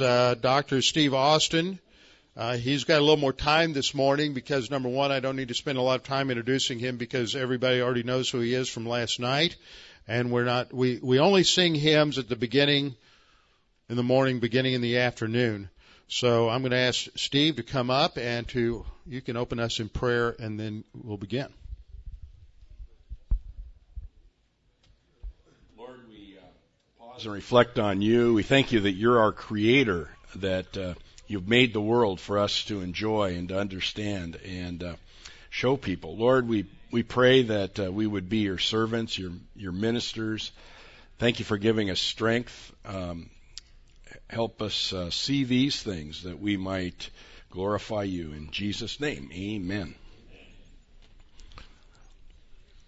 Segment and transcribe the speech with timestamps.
[0.00, 0.82] uh, Dr.
[0.82, 1.78] Steve Austin.
[2.36, 5.48] Uh, he's got a little more time this morning because number one, I don't need
[5.48, 8.68] to spend a lot of time introducing him because everybody already knows who he is
[8.68, 9.56] from last night,
[10.06, 12.94] and we're not we we only sing hymns at the beginning
[13.88, 15.70] in the morning, beginning in the afternoon.
[16.08, 19.80] So I'm going to ask Steve to come up and to you can open us
[19.80, 21.48] in prayer, and then we'll begin.
[25.78, 28.34] Lord, we uh, pause and reflect on you.
[28.34, 30.94] We thank you that you're our creator, that uh,
[31.26, 34.96] you've made the world for us to enjoy and to understand and uh,
[35.48, 36.16] show people.
[36.16, 40.52] Lord, we we pray that uh, we would be your servants, your your ministers.
[41.18, 42.72] Thank you for giving us strength.
[42.84, 43.30] Um,
[44.28, 47.08] help us uh, see these things that we might
[47.50, 49.30] glorify you in Jesus' name.
[49.32, 49.94] Amen.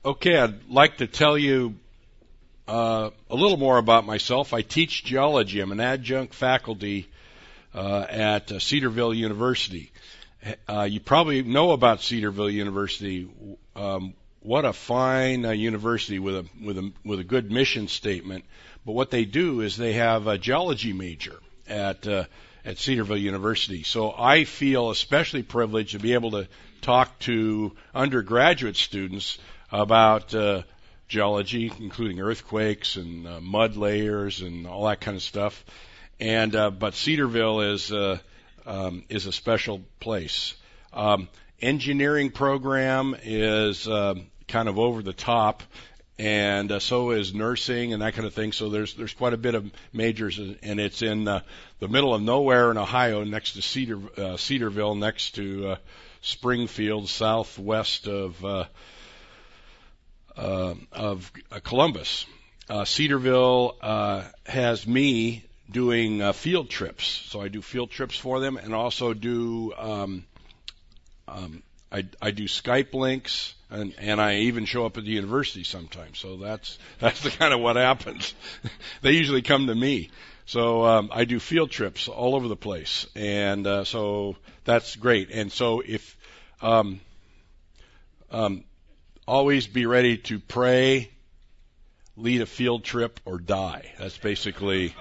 [0.05, 1.77] Okay, I'd like to tell you
[2.69, 4.53] uh, a little more about myself.
[4.53, 5.61] I teach geology.
[5.61, 7.09] I'm an adjunct faculty
[7.75, 9.91] uh, at uh, Cedarville University.
[10.69, 13.29] Uh, you probably know about Cedarville University.
[13.75, 18.45] Um, what a fine uh, university with a with a with a good mission statement.
[18.87, 23.83] But what they do is they have a geology major at at Cedarville University.
[23.83, 26.49] So I feel especially privileged to be able to
[26.83, 29.39] talk to undergraduate students
[29.73, 30.63] about uh,
[31.09, 35.65] geology, including earthquakes and uh, mud layers and all that kind of stuff.
[36.21, 38.19] And uh, but Cedarville is uh,
[38.67, 40.55] um, is a special place.
[40.93, 41.29] Um,
[41.61, 44.15] engineering program is uh,
[44.47, 45.63] kind of over the top,
[46.19, 48.53] and uh, so is nursing and that kind of thing.
[48.53, 51.41] So there's there's quite a bit of majors, and it's in uh,
[51.79, 55.77] the middle of nowhere in Ohio, next to Cedar uh, Cedarville, next to uh,
[56.21, 58.65] Springfield, southwest of uh,
[60.39, 62.27] of uh, Columbus.
[62.69, 67.07] Uh, Cedarville uh, has me doing uh, field trips.
[67.07, 70.25] So I do field trips for them and also do um,
[71.27, 75.65] um, I, I do Skype links and, and I even show up at the university
[75.65, 76.19] sometimes.
[76.19, 78.35] So that's that's the kind of what happens.
[79.03, 80.11] they usually come to me.
[80.47, 85.31] So um, I do field trips all over the place, and uh, so that's great.
[85.31, 86.17] And so if
[86.63, 87.01] um,
[88.31, 88.65] um,
[89.29, 91.11] always be ready to pray,
[92.17, 93.93] lead a field trip, or die.
[93.99, 94.95] That's basically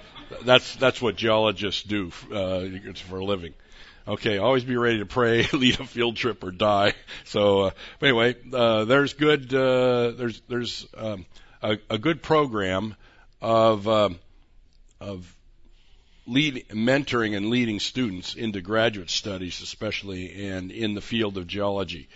[0.44, 2.66] that's that's what geologists do uh,
[3.08, 3.54] for a living.
[4.06, 6.94] Okay, always be ready to pray, lead a field trip, or die.
[7.26, 7.72] So uh,
[8.02, 11.26] anyway, uh, there's good uh, there's there's um,
[11.62, 12.96] a, a good program
[13.42, 14.20] of um,
[15.00, 15.34] of
[16.26, 22.10] lead mentoring and leading students into graduate studies, especially and in the field of geology.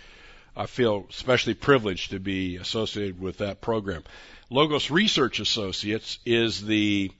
[0.56, 4.04] I feel especially privileged to be associated with that program.
[4.50, 7.10] Logos Research Associates is the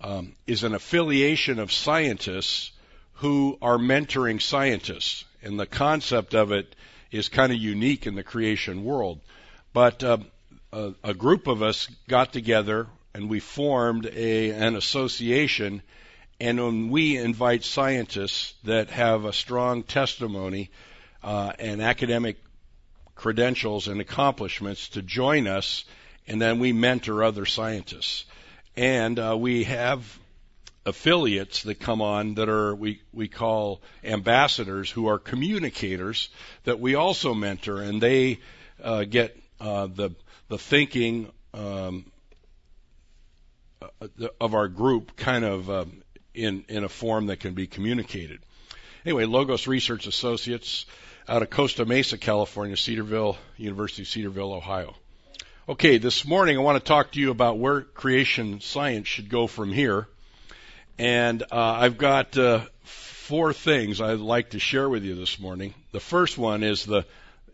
[0.00, 2.72] um, is an affiliation of scientists
[3.14, 6.76] who are mentoring scientists, and the concept of it
[7.10, 9.20] is kind of unique in the creation world.
[9.72, 10.18] But uh,
[10.72, 15.82] a, a group of us got together and we formed a an association.
[16.40, 20.70] And we invite scientists that have a strong testimony
[21.22, 22.38] uh, and academic
[23.14, 25.84] credentials and accomplishments to join us,
[26.26, 28.24] and then we mentor other scientists.
[28.76, 30.18] And uh, we have
[30.86, 36.28] affiliates that come on that are we we call ambassadors who are communicators
[36.64, 38.40] that we also mentor, and they
[38.82, 40.10] uh, get uh, the
[40.48, 42.10] the thinking um,
[43.80, 46.02] uh, of our group kind of um,
[46.34, 48.40] in in a form that can be communicated.
[49.04, 50.86] Anyway, Logos Research Associates
[51.28, 54.94] out of Costa Mesa, California, Cedarville, University of Cedarville, Ohio.
[55.68, 59.46] Okay, this morning I want to talk to you about where creation science should go
[59.46, 60.06] from here.
[60.98, 65.72] And uh, I've got uh, four things I'd like to share with you this morning.
[65.92, 67.04] The first one is the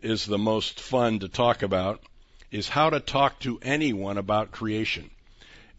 [0.01, 2.01] is the most fun to talk about
[2.49, 5.09] is how to talk to anyone about creation.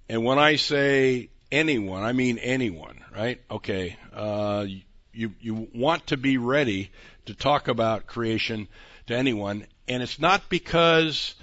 [0.08, 3.40] And when I say anyone, I mean anyone, right?
[3.50, 4.64] Okay, uh,
[5.12, 6.90] you you want to be ready
[7.26, 8.68] to talk about creation
[9.06, 11.34] to anyone, and it's not because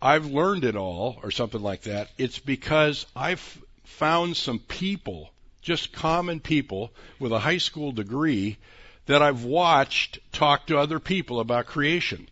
[0.00, 2.08] I've learned it all or something like that.
[2.18, 5.30] It's because I've found some people,
[5.60, 8.58] just common people with a high school degree
[9.06, 12.28] that I've watched talk to other people about creation.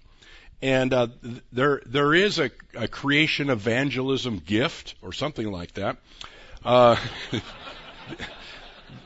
[0.63, 1.09] And uh,
[1.53, 5.99] there there is a, a creation evangelism gift or something like that.
[6.65, 6.97] Uh,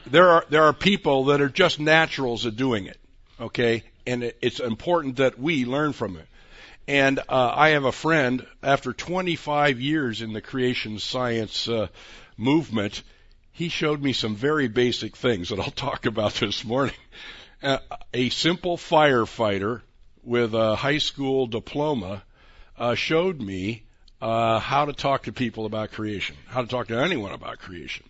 [0.06, 2.98] there are there are people that are just naturals at doing it.
[3.40, 6.26] Okay, and it's important that we learn from it.
[6.86, 11.88] And uh, I have a friend, after 25 years in the creation science uh,
[12.36, 13.02] movement,
[13.52, 16.94] he showed me some very basic things that I'll talk about this morning.
[17.62, 17.78] Uh,
[18.12, 19.82] a simple firefighter
[20.22, 22.22] with a high school diploma
[22.78, 23.84] uh, showed me
[24.20, 28.04] uh, how to talk to people about creation, how to talk to anyone about creation.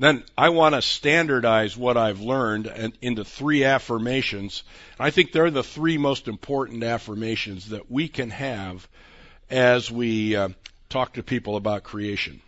[0.00, 4.62] Then I want to standardize what I've learned and, into three affirmations.
[4.98, 8.88] I think they're the three most important affirmations that we can have
[9.50, 10.48] as we uh,
[10.88, 12.40] talk to people about creation.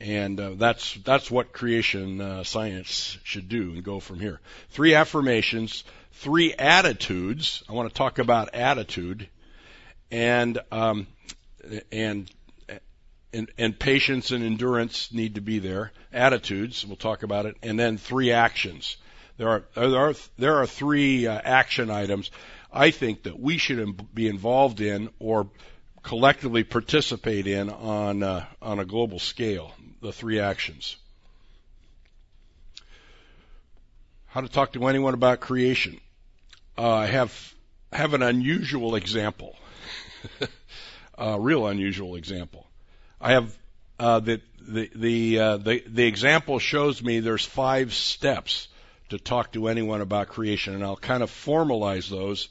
[0.00, 4.40] And uh, that's that's what creation uh, science should do and go from here.
[4.70, 5.84] Three affirmations,
[6.14, 7.62] three attitudes.
[7.68, 9.28] I want to talk about attitude,
[10.10, 11.06] and um,
[11.92, 12.28] and
[13.32, 15.92] and, and patience and endurance need to be there.
[16.12, 18.96] Attitudes, we'll talk about it, and then three actions.
[19.36, 22.30] There are there are there are three uh, action items
[22.72, 25.48] I think that we should be involved in or
[26.02, 29.72] collectively participate in on uh, on a global scale.
[30.00, 30.96] The three actions.
[34.26, 36.00] How to talk to anyone about creation.
[36.76, 37.54] Uh, I have
[37.92, 39.56] have an unusual example,
[41.18, 42.67] a real unusual example.
[43.20, 43.58] I have
[43.98, 48.68] uh, the the the, uh, the the example shows me there's five steps
[49.08, 52.48] to talk to anyone about creation, and I'll kind of formalize those,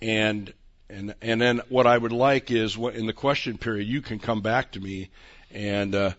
[0.00, 0.52] and
[0.88, 4.18] and and then what I would like is what in the question period you can
[4.18, 5.10] come back to me
[5.50, 6.12] and uh,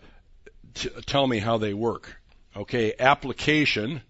[0.74, 2.16] t- tell me how they work.
[2.56, 4.02] Okay, application.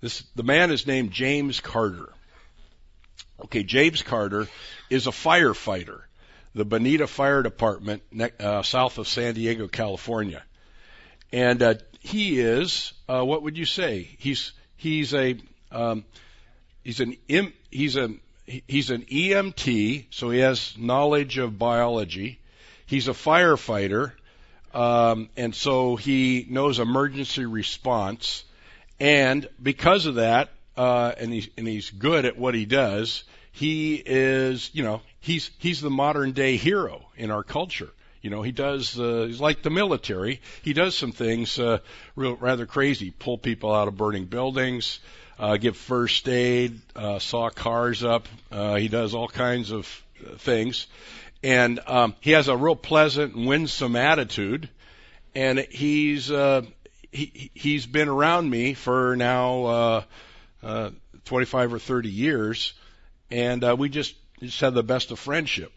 [0.00, 2.12] This the man is named James Carter.
[3.44, 4.46] Okay, James Carter
[4.88, 6.05] is a firefighter
[6.56, 8.02] the Bonita Fire Department
[8.40, 10.42] uh, south of San Diego, California.
[11.30, 14.08] And uh, he is, uh, what would you say?
[14.16, 15.36] He's he's a
[15.70, 16.06] um,
[16.82, 18.08] he's an M, he's a
[18.46, 22.40] he's an EMT, so he has knowledge of biology.
[22.86, 24.12] He's a firefighter,
[24.72, 28.44] um, and so he knows emergency response.
[28.98, 34.02] And because of that, uh, and he's and he's good at what he does, he
[34.04, 37.90] is, you know, he's he's the modern day hero in our culture.
[38.22, 38.98] You know, he does.
[38.98, 40.40] Uh, he's like the military.
[40.62, 41.78] He does some things uh,
[42.14, 43.10] real rather crazy.
[43.10, 45.00] Pull people out of burning buildings,
[45.38, 48.28] uh, give first aid, uh, saw cars up.
[48.50, 50.86] Uh, he does all kinds of uh, things,
[51.42, 54.68] and um, he has a real pleasant winsome attitude.
[55.34, 56.62] And he's uh,
[57.12, 60.02] he he's been around me for now uh,
[60.62, 60.90] uh,
[61.26, 62.72] 25 or 30 years,
[63.30, 65.72] and uh, we just he just had the best of friendship.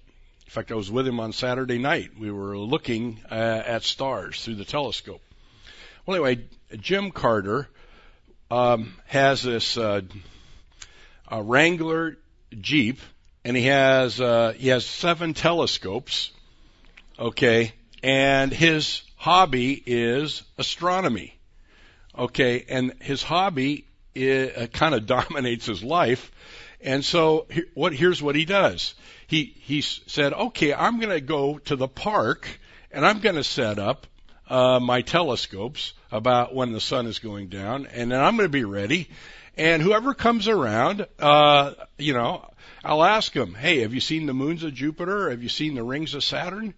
[0.46, 2.12] In fact, I was with him on Saturday night.
[2.20, 5.22] We were looking uh, at stars through the telescope.
[6.06, 6.44] Well, anyway,
[6.78, 7.70] Jim Carter
[8.50, 10.02] um, has this uh,
[11.32, 12.18] Wrangler
[12.60, 13.00] Jeep,
[13.46, 16.32] and he has uh, he has seven telescopes.
[17.20, 21.38] Okay, and his hobby is astronomy.
[22.18, 23.86] Okay, and his hobby
[24.18, 26.32] uh, kind of dominates his life
[26.82, 28.94] and so what, here's what he does.
[29.28, 32.48] He, he said, okay, I'm going to go to the park
[32.92, 34.08] and I'm going to set up
[34.50, 38.52] uh, my telescopes about when the sun is going down, and then I'm going to
[38.52, 39.10] be ready.
[39.58, 42.50] And whoever comes around, uh, you know,
[42.84, 45.30] I'll ask them, hey, have you seen the moons of Jupiter?
[45.30, 46.74] Have you seen the rings of Saturn?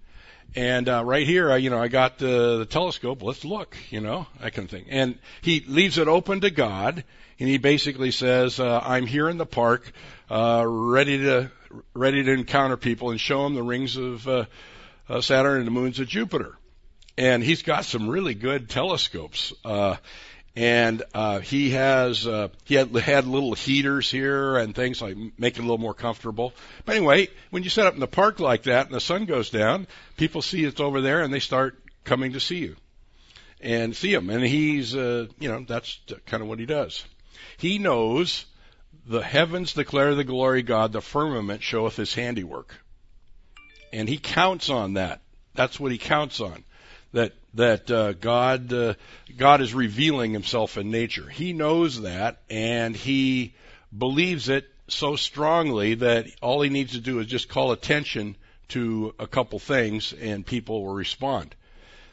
[0.56, 3.24] And uh, right here, uh, you know, I got the, the telescope.
[3.24, 4.86] Let's look, you know, that kind of thing.
[4.89, 7.06] And he leaves it open to God,
[7.41, 9.91] and he basically says, uh, "I'm here in the park,
[10.29, 11.50] uh, ready to
[11.95, 14.45] ready to encounter people and show them the rings of uh,
[15.10, 16.55] uh, Saturn and the moons of Jupiter."
[17.17, 19.53] And he's got some really good telescopes.
[19.65, 19.95] Uh,
[20.55, 25.57] and uh, he has uh, he had had little heaters here and things like make
[25.57, 26.53] it a little more comfortable.
[26.86, 29.50] But anyway, when you set up in the park like that and the sun goes
[29.50, 32.75] down, people see it's over there and they start coming to see you
[33.60, 34.29] and see him.
[34.29, 37.03] And he's uh, you know that's kind of what he does.
[37.62, 38.46] He knows
[39.06, 42.74] the heavens declare the glory of God, the firmament showeth his handiwork.
[43.94, 45.22] And he counts on that.
[45.53, 46.63] That's what he counts on.
[47.13, 48.96] That that uh, God uh,
[49.38, 51.30] God is revealing himself in nature.
[51.30, 53.53] He knows that and he
[53.96, 58.38] believes it so strongly that all he needs to do is just call attention
[58.70, 61.53] to a couple things and people will respond.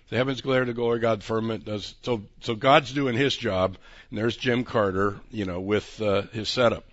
[0.08, 3.76] The heavens glare the glory of God firmament does so so God's doing his job
[4.08, 6.84] and there's Jim Carter, you know, with uh, his setup.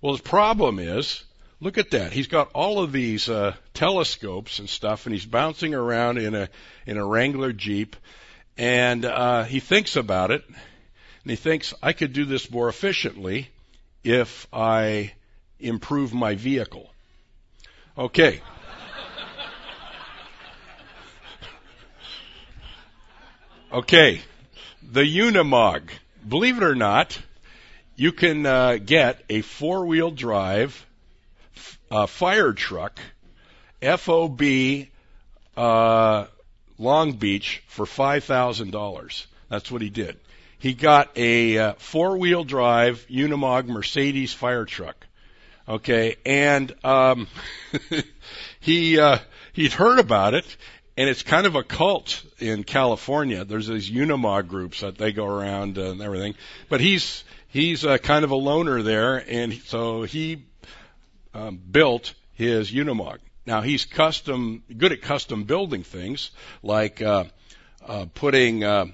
[0.00, 1.24] Well his problem is
[1.60, 2.12] look at that.
[2.12, 6.48] He's got all of these uh, telescopes and stuff and he's bouncing around in a
[6.86, 7.96] in a Wrangler Jeep
[8.56, 13.50] and uh, he thinks about it and he thinks I could do this more efficiently
[14.02, 15.12] if I
[15.60, 16.90] improve my vehicle.
[17.98, 18.40] Okay.
[23.74, 24.20] Okay,
[24.92, 25.82] the Unimog.
[26.28, 27.20] Believe it or not,
[27.96, 30.86] you can uh, get a four-wheel drive
[31.90, 33.00] uh, fire truck,
[33.82, 34.42] FOB
[35.56, 36.26] uh,
[36.78, 39.26] Long Beach for five thousand dollars.
[39.48, 40.20] That's what he did.
[40.60, 45.04] He got a uh, four-wheel drive Unimog Mercedes fire truck.
[45.68, 47.26] Okay, and um,
[48.60, 49.18] he uh,
[49.52, 50.46] he'd heard about it,
[50.96, 53.44] and it's kind of a cult in California.
[53.44, 56.34] There's these Unimog groups that they go around and everything.
[56.68, 60.44] But he's he's uh, kind of a loner there, and so he
[61.32, 63.18] um, built his Unimog.
[63.46, 66.30] Now he's custom good at custom building things
[66.62, 67.24] like uh,
[67.86, 68.86] uh, putting uh,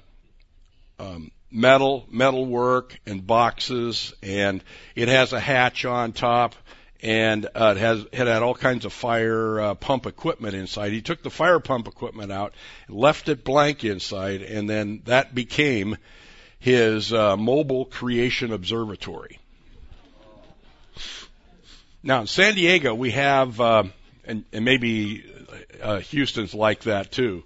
[0.99, 4.63] um, metal metal work and boxes, and
[4.95, 6.55] it has a hatch on top
[7.01, 10.91] and uh, it has it had all kinds of fire uh, pump equipment inside.
[10.91, 12.53] He took the fire pump equipment out,
[12.87, 15.97] left it blank inside, and then that became
[16.59, 19.39] his uh, mobile creation observatory.
[22.03, 23.83] Now in San Diego, we have, uh,
[24.25, 25.23] and, and maybe
[25.81, 27.43] uh, Houston's like that too.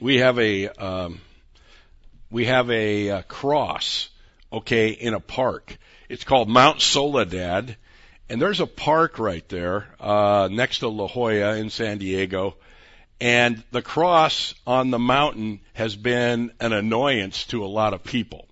[0.00, 1.20] We have a um,
[2.30, 4.08] we have a, a cross,
[4.52, 5.76] okay, in a park.
[6.08, 7.76] It's called Mount Soledad
[8.28, 12.56] and there's a park right there uh, next to La Jolla in San Diego.
[13.20, 18.48] And the cross on the mountain has been an annoyance to a lot of people.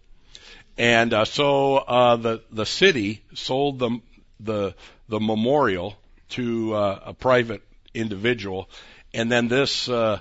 [0.79, 4.01] And uh, so uh, the the city sold the
[4.41, 4.75] the
[5.09, 5.97] the memorial
[6.31, 7.63] to uh, a private
[7.93, 8.71] individual,
[9.13, 10.21] and then this uh,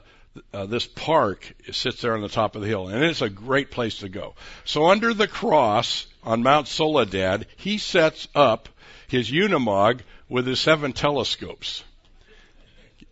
[0.54, 3.72] uh, this park sits there on the top of the hill, and it's a great
[3.72, 4.36] place to go.
[4.66, 8.68] So under the cross on Mount Soledad, he sets up
[9.12, 10.00] his Unimog
[10.30, 11.84] with his seven telescopes.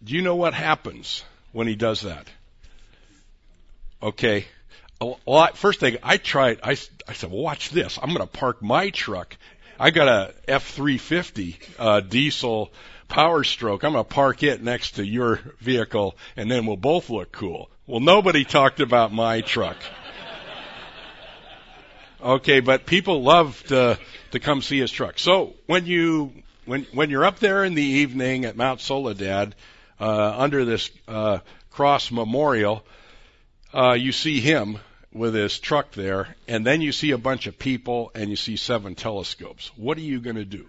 [0.02, 2.26] Do you know what happens when he does that?
[4.02, 4.46] Okay.
[5.02, 8.00] Well, first thing, I tried, I, I said, well, watch this.
[8.02, 9.36] I'm going to park my truck.
[9.78, 12.72] I got a F350 uh, diesel
[13.10, 13.84] power stroke.
[13.84, 17.70] I'm going to park it next to your vehicle and then we'll both look cool.
[17.88, 19.78] Well, nobody talked about my truck.
[22.22, 24.00] Okay, but people love to
[24.32, 25.20] to come see his truck.
[25.20, 26.34] So when you
[26.66, 29.56] when when you're up there in the evening at Mount Soledad
[30.00, 31.40] uh, under this uh,
[31.72, 32.84] cross memorial,
[33.74, 34.80] uh, you see him
[35.12, 38.56] with his truck there, and then you see a bunch of people and you see
[38.56, 39.72] seven telescopes.
[39.76, 40.66] What are you going to do?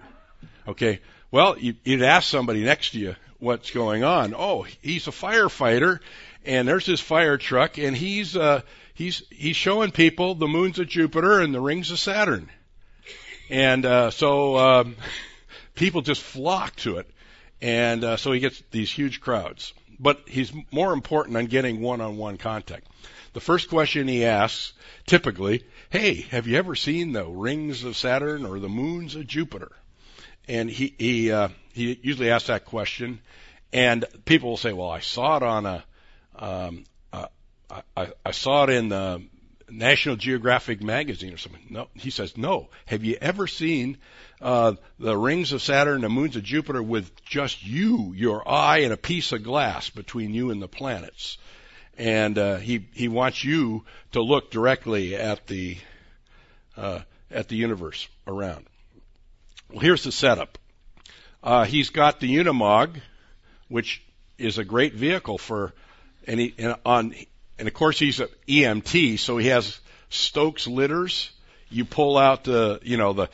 [0.67, 1.01] Okay,
[1.31, 4.35] well you, you'd ask somebody next to you what's going on.
[4.37, 6.01] Oh, he's a firefighter,
[6.45, 8.63] and there's his fire truck, and he's uh,
[8.95, 12.51] he's he's showing people the moons of Jupiter and the rings of Saturn,
[13.51, 14.97] and uh, so um,
[15.75, 17.11] people just flock to it,
[17.61, 19.75] and uh, so he gets these huge crowds.
[19.99, 22.87] But he's more important on getting one-on-one contact.
[23.35, 24.73] The first question he asks,
[25.07, 29.73] typically, "Hey, have you ever seen the rings of Saturn or the moons of Jupiter?"
[30.49, 33.21] And he he uh, he usually asks that question,
[33.73, 35.85] and people will say, "Well, I saw it on a
[36.37, 36.85] um,
[37.97, 39.23] I, I saw it in the
[39.71, 41.67] National Geographic magazine or something.
[41.71, 42.69] No, he says, no.
[42.87, 43.99] Have you ever seen
[44.41, 48.93] uh, the rings of Saturn, the moons of Jupiter, with just you, your eye, and
[48.93, 51.39] a piece of glass between you and the planets?
[51.97, 55.77] And uh, he he wants you to look directly at the
[56.77, 57.01] uh,
[57.31, 58.67] at the universe around.
[59.71, 60.59] Well, here's the setup.
[61.43, 63.01] Uh, he's got the Unimog,
[63.69, 64.03] which
[64.39, 65.75] is a great vehicle for
[66.27, 67.15] any and on
[67.61, 71.31] and of course he's an EMT, so he has Stokes litters.
[71.69, 73.29] You pull out the, you know, the,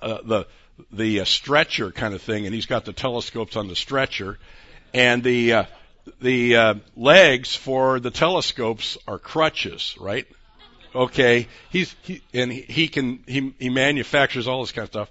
[0.00, 0.46] uh, the,
[0.90, 4.38] the uh, stretcher kind of thing, and he's got the telescopes on the stretcher,
[4.94, 5.64] and the, uh,
[6.22, 10.26] the uh, legs for the telescopes are crutches, right?
[10.94, 15.10] Okay, he's he and he can he he manufactures all this kind of stuff.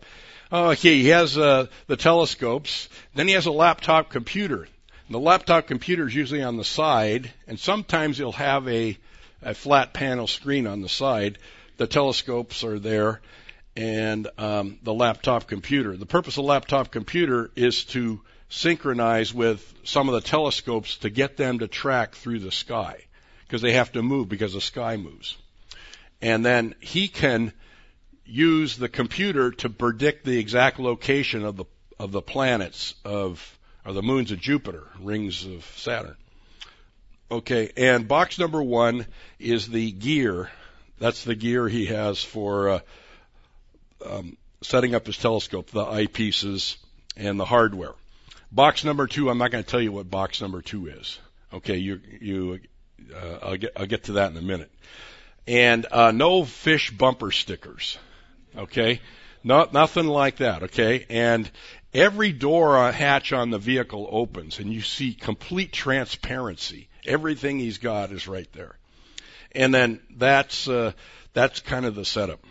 [0.50, 2.88] Okay, he has uh, the telescopes.
[3.15, 4.65] Then he has a laptop computer
[5.13, 8.98] the laptop computer is usually on the side, and sometimes you'll have a,
[9.41, 11.38] a flat panel screen on the side.
[11.77, 13.22] The telescopes are there,
[13.75, 15.96] and um, the laptop computer.
[15.96, 21.38] The purpose of laptop computer is to synchronize with some of the telescopes to get
[21.38, 23.03] them to track through the sky
[23.48, 25.38] because they have to move because the sky moves.
[26.22, 27.53] And then he can
[28.25, 31.65] use the computer to predict the exact location of the
[32.00, 36.16] of the planets of are the moons of Jupiter, rings of Saturn.
[37.30, 39.08] Okay, and box number one
[39.40, 40.52] is the gear.
[41.00, 42.80] That's the gear he has for uh,
[44.06, 46.78] um, setting up his telescope, the eyepieces
[47.18, 47.94] and the hardware.
[48.52, 51.20] Box number two, I'm not going to tell you what box number two is.
[51.52, 52.60] Okay, you you
[53.13, 54.72] uh, I'll get I'll get to that in a minute.
[55.48, 57.98] And uh, no fish bumper stickers.
[58.56, 59.02] Okay,
[59.44, 60.63] not nothing like that.
[60.63, 61.50] Okay, and
[61.94, 66.88] every door uh, hatch on the vehicle opens, and you see complete transparency.
[67.06, 68.76] Everything he's got is right there.
[69.52, 70.94] And then that's uh,
[71.34, 72.44] that's kind of the setup.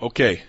[0.00, 0.42] Okay,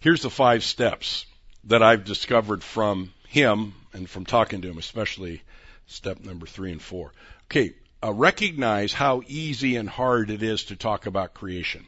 [0.00, 1.26] here's the five steps
[1.64, 5.42] that I've discovered from him and from talking to him, especially
[5.86, 7.12] step number three and four.
[7.44, 11.86] Okay, uh, recognize how easy and hard it is to talk about creation.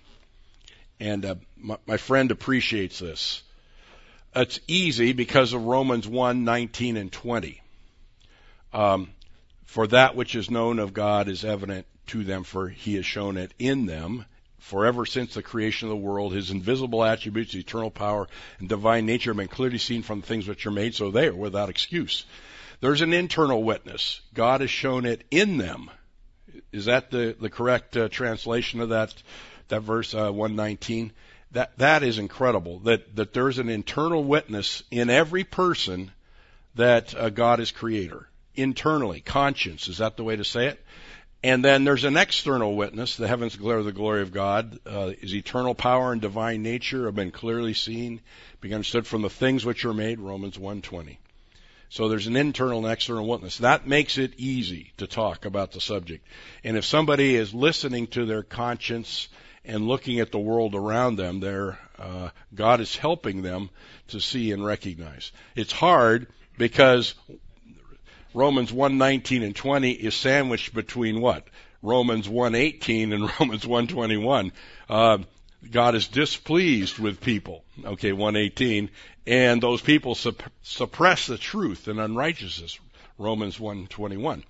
[1.02, 3.42] And uh, my, my, friend appreciates this.
[4.37, 7.61] It's easy because of Romans 1, 19 and 20.
[8.73, 9.11] Um,
[9.64, 13.37] for that which is known of God is evident to them, for he has shown
[13.37, 14.26] it in them.
[14.61, 18.28] Forever since the creation of the world, his invisible attributes, eternal power,
[18.61, 21.26] and divine nature have been clearly seen from the things which are made, so they
[21.26, 22.26] are without excuse.
[22.80, 24.21] There's an internal witness.
[24.35, 25.90] God has shown it in them.
[26.71, 29.12] Is that the, the correct uh, translation of that,
[29.73, 31.12] that verse uh, 119?
[31.52, 32.79] That, that is incredible.
[32.81, 36.11] That, that there's an internal witness in every person
[36.76, 38.29] that uh, God is creator.
[38.55, 40.83] Internally, conscience, is that the way to say it?
[41.45, 43.17] And then there's an external witness.
[43.17, 44.79] The heavens declare the glory of God.
[44.87, 48.21] Uh, his eternal power and divine nature have been clearly seen,
[48.61, 50.21] being understood from the things which are made.
[50.21, 51.19] Romans 1:20.
[51.88, 53.59] So there's an internal and external witness.
[53.59, 56.26] That makes it easy to talk about the subject.
[56.64, 59.29] And if somebody is listening to their conscience
[59.64, 63.71] and looking at the world around them, there uh, God is helping them
[64.09, 65.31] to see and recognize.
[65.54, 66.26] It's hard
[66.59, 67.14] because
[68.35, 71.47] Romans 1:19 and 20 is sandwiched between what?
[71.83, 74.52] Romans 1:18 and Romans 1:21.
[74.88, 75.19] Uh,
[75.71, 77.64] God is displeased with people.
[77.85, 78.90] Okay, 118,
[79.26, 82.78] and those people supp- suppress the truth and unrighteousness.
[83.19, 84.42] Romans 1:21.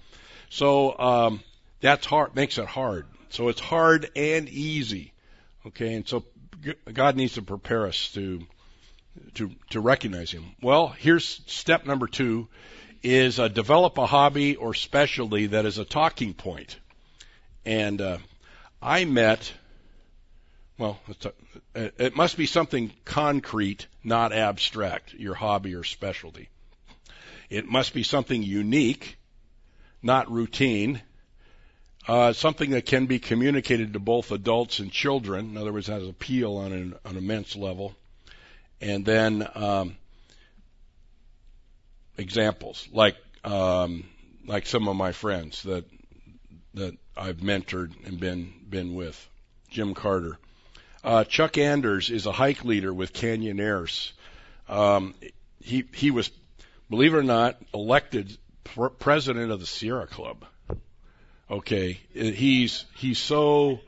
[0.49, 1.43] So um,
[1.81, 2.35] that's hard.
[2.35, 3.07] Makes it hard.
[3.33, 5.13] So it's hard and easy.
[5.67, 6.25] Okay, and so
[6.93, 8.47] God needs to prepare us to
[9.35, 10.45] to to recognize Him.
[10.61, 12.49] Well, here's step number two
[13.03, 16.79] is uh, develop a hobby or specialty that is a talking point.
[17.65, 18.19] And uh,
[18.83, 19.53] I met,
[20.79, 21.01] well,
[21.75, 26.49] a, it must be something concrete, not abstract, your hobby or specialty.
[27.49, 29.17] It must be something unique,
[30.03, 31.01] not routine.
[32.07, 35.51] Uh, something that can be communicated to both adults and children.
[35.51, 37.95] In other words, has appeal on an, an immense level.
[38.81, 39.97] And then um,
[42.19, 44.05] examples, like um,
[44.47, 45.85] like some of my friends that
[46.75, 49.29] that I've mentored and been been with.
[49.71, 50.39] Jim Carter,
[51.05, 54.13] uh, Chuck Anders is a hike leader with Canyoneers.
[54.69, 55.15] Um,
[55.61, 56.31] he he was,
[56.91, 60.45] believe it or not, elected pr- president of the Sierra Club.
[61.53, 63.81] Okay, he's he's so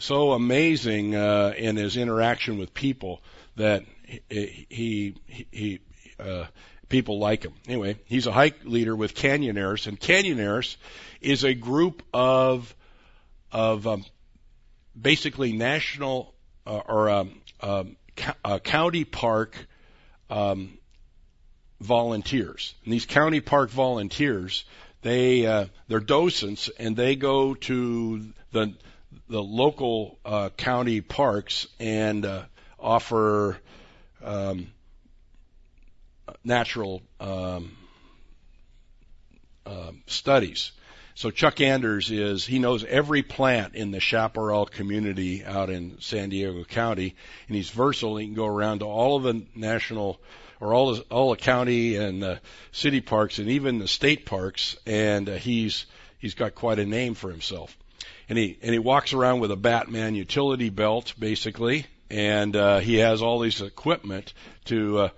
[0.00, 3.22] so amazing uh, in his interaction with people
[3.54, 3.84] that
[4.28, 5.80] he he, he
[6.18, 6.46] uh,
[6.88, 7.52] people like him.
[7.68, 10.76] Anyway, he's a hike leader with Canyoneers, and Canyoneers
[11.20, 12.74] is a group of
[13.52, 14.04] of um,
[15.00, 16.34] basically national
[16.66, 17.96] uh, or um, um,
[18.44, 19.68] uh, county park
[20.30, 20.76] um,
[21.80, 22.74] volunteers.
[22.82, 24.64] And these county park volunteers,
[25.02, 28.74] they uh, they're docents, and they go to the
[29.28, 32.42] the local uh, county parks and uh,
[32.78, 33.58] offer
[34.22, 34.68] um,
[36.44, 37.76] natural um,
[39.66, 40.72] uh, studies.
[41.14, 46.28] So Chuck Anders is he knows every plant in the chaparral community out in San
[46.28, 47.16] Diego County,
[47.48, 48.18] and he's versatile.
[48.18, 50.20] He can go around to all of the national
[50.60, 52.40] or all the, all the county and the
[52.72, 55.86] city parks and even the state parks, and uh, he's
[56.18, 57.76] he's got quite a name for himself.
[58.28, 62.96] And he and he walks around with a Batman utility belt basically, and uh, he
[62.96, 64.34] has all these equipment
[64.66, 65.08] to uh,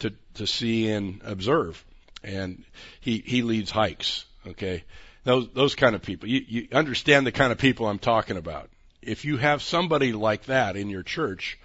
[0.00, 1.84] to to see and observe.
[2.22, 2.64] And
[3.00, 4.24] he he leads hikes.
[4.46, 4.84] Okay,
[5.24, 6.28] those those kind of people.
[6.28, 8.68] You you understand the kind of people I'm talking about.
[9.00, 11.58] If you have somebody like that in your church,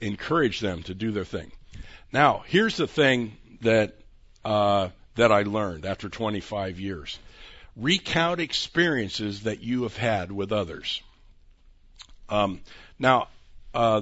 [0.00, 1.50] encourage them to do their thing.
[2.16, 3.94] Now, here's the thing that
[4.42, 7.18] uh, that I learned after 25 years.
[7.76, 11.02] Recount experiences that you have had with others.
[12.30, 12.62] Um,
[12.98, 13.28] now,
[13.74, 14.00] uh,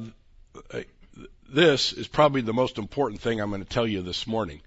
[1.48, 4.60] this is probably the most important thing I'm going to tell you this morning.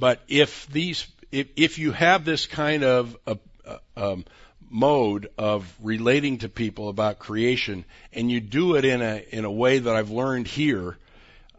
[0.00, 4.24] But if these, if, if you have this kind of uh, uh, um,
[4.70, 9.52] mode of relating to people about creation, and you do it in a in a
[9.52, 10.98] way that I've learned here,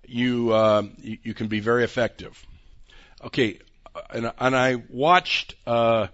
[0.10, 2.46] you uh, you, you, can be very effective.
[3.24, 3.60] Okay,
[4.12, 6.08] and, and I watched uh,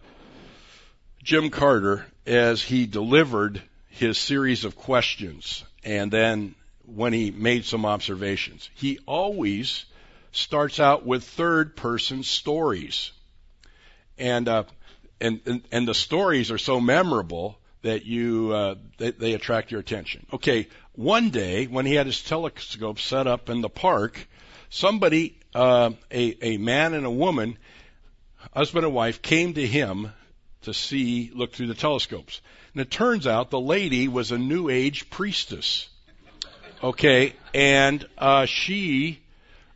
[1.23, 6.55] Jim Carter as he delivered his series of questions and then
[6.85, 8.69] when he made some observations.
[8.75, 9.85] He always
[10.31, 13.11] starts out with third person stories.
[14.17, 14.63] And, uh,
[15.21, 19.79] and, and, and the stories are so memorable that you, uh, they, they attract your
[19.79, 20.25] attention.
[20.33, 20.67] Okay.
[20.95, 24.27] One day when he had his telescope set up in the park,
[24.69, 27.57] somebody, uh, a, a man and a woman,
[28.53, 30.11] husband and wife came to him
[30.61, 32.41] to see, look through the telescopes.
[32.73, 35.87] And it turns out the lady was a New Age priestess.
[36.81, 39.19] Okay, and uh, she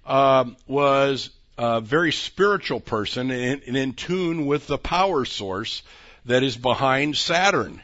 [0.06, 5.82] um, was a very spiritual person and, and in tune with the power source
[6.26, 7.82] that is behind Saturn.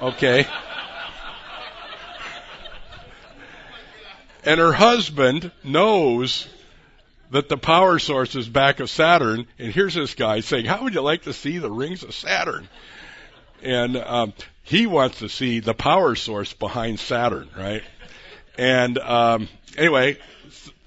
[0.00, 0.46] Okay.
[4.44, 6.48] And her husband knows
[7.30, 10.94] that the power source is back of Saturn, and here's this guy saying, "How would
[10.94, 12.68] you like to see the rings of Saturn?"
[13.62, 17.82] And um, he wants to see the power source behind Saturn, right?
[18.58, 20.18] And um, anyway,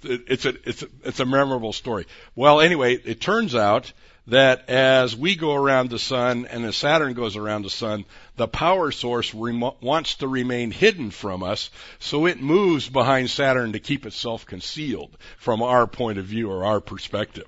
[0.03, 2.05] it's a it's a, it's a memorable story.
[2.35, 3.91] Well, anyway, it turns out
[4.27, 8.05] that as we go around the sun and as Saturn goes around the sun,
[8.37, 13.79] the power source wants to remain hidden from us, so it moves behind Saturn to
[13.79, 17.47] keep itself concealed from our point of view or our perspective.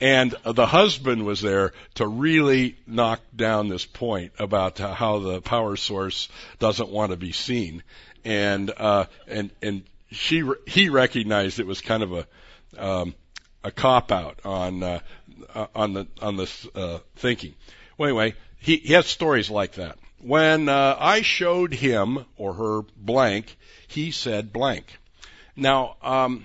[0.00, 5.76] And the husband was there to really knock down this point about how the power
[5.76, 7.82] source doesn't want to be seen.
[8.24, 12.26] And, uh, and, and she, he recognized it was kind of a,
[12.78, 13.14] um,
[13.64, 15.00] a cop out on, uh,
[15.74, 17.54] on the, on this, uh, thinking.
[17.96, 19.98] Well, anyway, he, he has stories like that.
[20.20, 24.98] When, uh, I showed him or her blank, he said blank.
[25.54, 26.44] Now, um,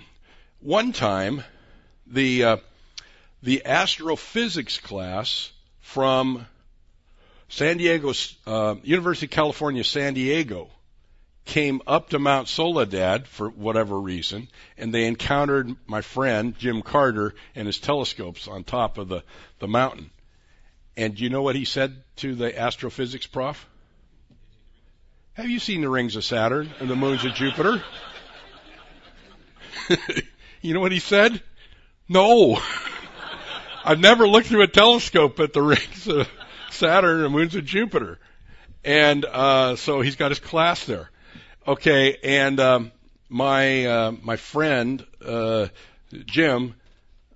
[0.60, 1.42] one time,
[2.06, 2.56] the, uh,
[3.42, 6.46] the astrophysics class from
[7.48, 8.12] San Diego,
[8.46, 10.70] uh, University of California, San Diego,
[11.44, 17.34] came up to Mount Soledad for whatever reason, and they encountered my friend Jim Carter
[17.54, 19.22] and his telescopes on top of the,
[19.58, 20.10] the mountain.
[20.96, 23.66] And do you know what he said to the astrophysics prof?
[25.34, 27.82] Have you seen the rings of Saturn and the moons of Jupiter?
[30.62, 31.42] you know what he said?
[32.08, 32.58] No.
[33.84, 36.28] I've never looked through a telescope at the rings of
[36.70, 38.18] Saturn and moons of Jupiter.
[38.84, 41.10] And uh, so he's got his class there.
[41.66, 42.92] Okay, and um,
[43.30, 45.68] my uh, my friend uh,
[46.26, 46.74] Jim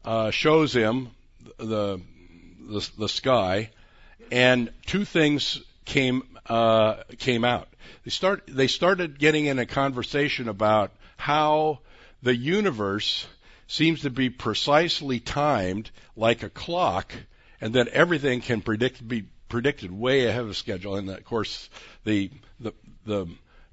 [0.05, 1.13] uh, shows him
[1.57, 2.03] the,
[2.61, 3.71] the the sky,
[4.31, 7.69] and two things came uh, came out.
[8.05, 11.79] They start they started getting in a conversation about how
[12.23, 13.27] the universe
[13.67, 17.15] seems to be precisely timed like a clock,
[17.63, 20.97] and that everything can predict be predicted way ahead of schedule.
[20.97, 21.71] And of course,
[22.05, 22.75] the the
[23.07, 23.27] the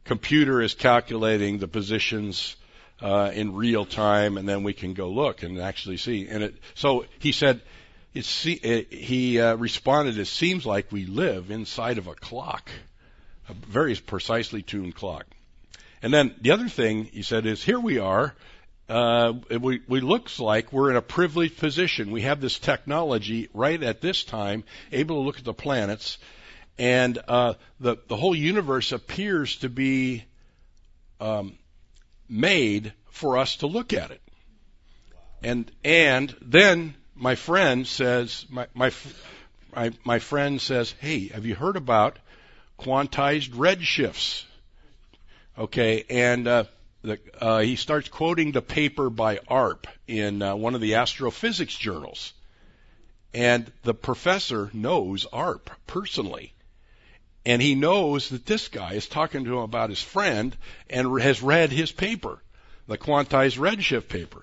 [0.06, 2.56] computer is calculating the positions
[3.02, 6.28] uh, in real time, and then we can go look and actually see.
[6.28, 7.62] And it, so he said,
[8.14, 12.70] it's, it, he uh, responded, "It seems like we live inside of a clock,
[13.50, 15.26] a very precisely tuned clock."
[16.02, 18.34] And then the other thing he said is, "Here we are."
[18.88, 22.12] uh, we, we looks like we're in a privileged position.
[22.12, 26.18] We have this technology right at this time, able to look at the planets,
[26.78, 30.26] and uh, the the whole universe appears to be
[31.20, 31.58] um,
[32.28, 34.22] made for us to look at it.
[35.42, 38.92] And and then my friend says my my
[40.04, 42.18] my, friend says, "Hey, have you heard about
[42.80, 44.44] quantized redshifts?"
[45.58, 46.64] Okay, and uh,
[47.02, 51.76] the, uh, he starts quoting the paper by Arp in uh, one of the astrophysics
[51.76, 52.34] journals.
[53.34, 56.55] And the professor knows Arp personally.
[57.46, 60.56] And he knows that this guy is talking to him about his friend
[60.90, 62.40] and has read his paper,
[62.88, 64.42] the quantized redshift paper.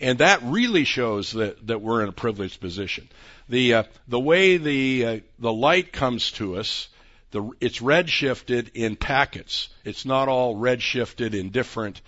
[0.00, 3.08] And that really shows that, that we're in a privileged position.
[3.48, 6.88] The, uh, the way the, uh, the light comes to us
[7.30, 9.68] the, it's redshifted in packets.
[9.84, 12.00] It's not all redshifted in different,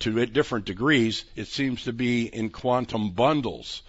[0.00, 1.24] to different degrees.
[1.34, 3.82] It seems to be in quantum bundles.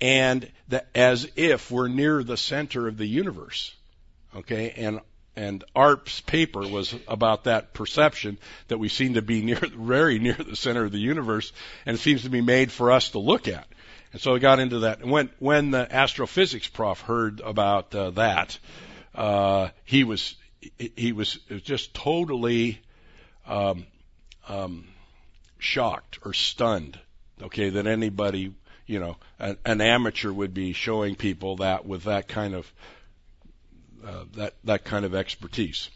[0.00, 3.72] And the, as if we're near the center of the universe.
[4.34, 5.00] Okay, and
[5.34, 10.34] and Arp's paper was about that perception that we seem to be near, very near
[10.34, 11.52] the center of the universe,
[11.86, 13.66] and it seems to be made for us to look at.
[14.12, 15.00] And so I got into that.
[15.00, 18.58] And when when the astrophysics prof heard about uh, that,
[19.14, 20.34] uh, he was
[20.78, 22.80] he was just totally
[23.46, 23.86] um,
[24.48, 24.86] um,
[25.58, 26.98] shocked or stunned.
[27.40, 28.52] Okay, that anybody,
[28.86, 32.70] you know, an, an amateur would be showing people that with that kind of
[34.06, 35.90] uh, that that kind of expertise.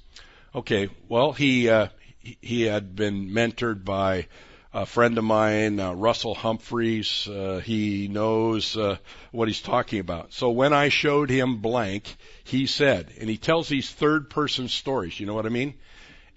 [0.55, 1.89] Okay, well he uh,
[2.21, 4.27] he had been mentored by
[4.73, 7.27] a friend of mine, uh, Russell Humphreys.
[7.27, 8.99] Uh, he knows uh,
[9.33, 10.35] what he's talking about.
[10.35, 12.15] So when I showed him blank,
[12.45, 15.19] he said, and he tells these third person stories.
[15.19, 15.75] You know what I mean?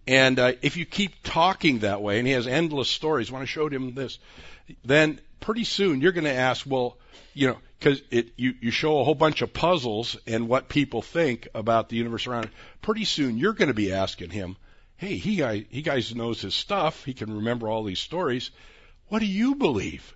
[0.08, 3.30] And uh, if you keep talking that way, and he has endless stories.
[3.30, 4.20] When I showed him this,
[4.86, 6.98] then pretty soon you're going to ask, well,
[7.34, 11.02] you know, because it you you show a whole bunch of puzzles and what people
[11.02, 12.46] think about the universe around.
[12.46, 12.52] It.
[12.82, 14.58] Pretty soon you're going to be asking him
[15.00, 17.06] hey, he guy, he guys knows his stuff.
[17.06, 18.52] He can remember all these stories.
[19.08, 20.14] What do you believe?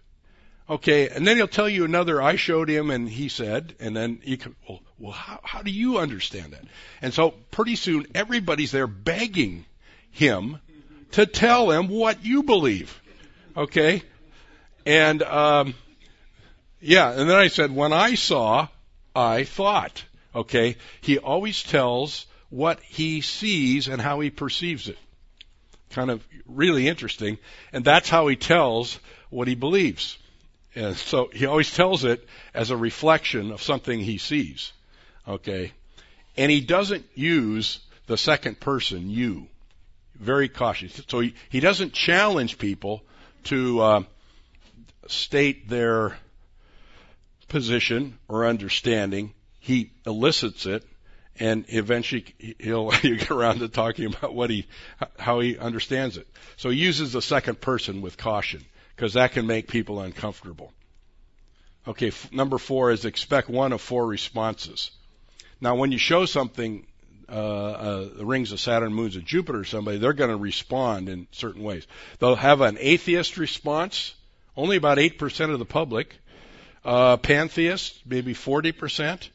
[0.69, 2.21] Okay, and then he'll tell you another.
[2.21, 4.55] I showed him, and he said, and then you can.
[4.67, 6.63] Well, well, how, how do you understand that?
[7.01, 9.65] And so pretty soon, everybody's there begging
[10.11, 10.59] him
[11.11, 13.01] to tell them what you believe.
[13.57, 14.03] Okay,
[14.85, 15.75] and um,
[16.83, 18.67] yeah, and then I said, when I saw,
[19.15, 20.03] I thought.
[20.35, 24.97] Okay, he always tells what he sees and how he perceives it.
[25.91, 27.37] Kind of really interesting.
[27.71, 30.17] And that's how he tells what he believes.
[30.75, 34.73] And so he always tells it as a reflection of something he sees.
[35.27, 35.71] Okay?
[36.35, 39.47] And he doesn't use the second person, you.
[40.15, 40.99] Very cautious.
[41.07, 43.03] So he, he doesn't challenge people
[43.45, 44.03] to uh,
[45.07, 46.17] state their
[47.53, 49.31] position or understanding.
[49.59, 50.83] He elicits it
[51.39, 52.25] and eventually
[52.59, 54.65] he'll get around to talking about what he
[55.19, 56.27] how he understands it.
[56.57, 60.73] So he uses the second person with caution because that can make people uncomfortable.
[61.87, 64.89] Okay, f- number four is expect one of four responses.
[65.61, 66.87] Now, when you show something,
[67.29, 71.27] uh, uh, the rings of Saturn, moons of Jupiter, somebody, they're going to respond in
[71.31, 71.85] certain ways.
[72.19, 74.15] They'll have an atheist response,
[74.55, 76.15] only about eight percent of the public.
[76.85, 79.29] Uh, pantheist, maybe forty percent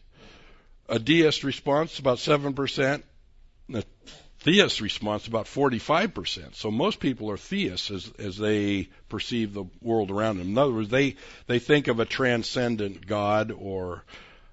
[0.89, 3.03] a deist response about 7%,
[3.75, 3.83] a
[4.41, 6.55] theist response about 45%.
[6.55, 10.49] So most people are theists as, as they perceive the world around them.
[10.49, 14.03] In other words, they, they think of a transcendent God or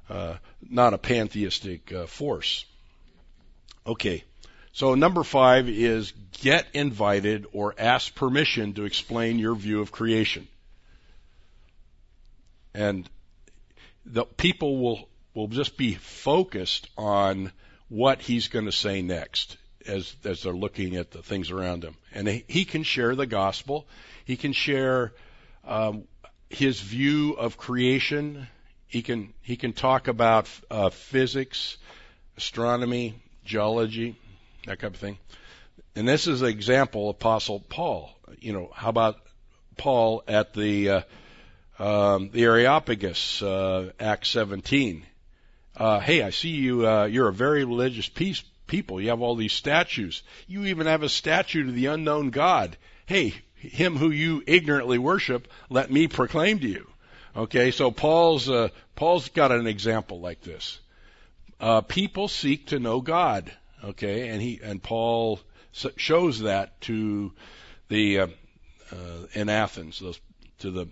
[0.09, 0.35] uh,
[0.69, 2.65] not a pantheistic uh, force.
[3.87, 4.23] Okay.
[4.73, 10.47] So number five is get invited or ask permission to explain your view of creation.
[12.75, 13.09] And
[14.05, 17.51] the people will will just be focused on
[17.87, 19.57] what he's going to say next
[19.87, 21.95] as as they're looking at the things around him.
[22.13, 23.87] And he can share the gospel.
[24.25, 25.13] He can share
[25.63, 26.03] um,
[26.49, 28.47] his view of creation.
[28.87, 31.77] He can he can talk about uh, physics,
[32.37, 34.17] astronomy, geology,
[34.67, 35.17] that kind of thing.
[35.95, 38.11] And this is an example, Apostle Paul.
[38.39, 39.17] You know, how about
[39.77, 41.01] Paul at the uh,
[41.79, 45.05] um, the Areopagus, uh, Acts 17?
[45.77, 49.01] uh, hey, I see you, uh, you're a very religious piece, people.
[49.01, 50.23] You have all these statues.
[50.47, 52.77] You even have a statue to the unknown God.
[53.05, 56.87] Hey, him who you ignorantly worship, let me proclaim to you.
[57.35, 60.79] Okay, so Paul's, uh, Paul's got an example like this.
[61.59, 63.51] Uh, people seek to know God.
[63.83, 65.39] Okay, and he, and Paul
[65.97, 67.33] shows that to
[67.89, 68.27] the, uh,
[68.91, 70.19] uh, in Athens, those,
[70.59, 70.87] to the,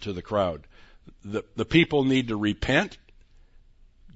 [0.00, 0.66] to the crowd
[1.24, 2.96] the, the people need to repent.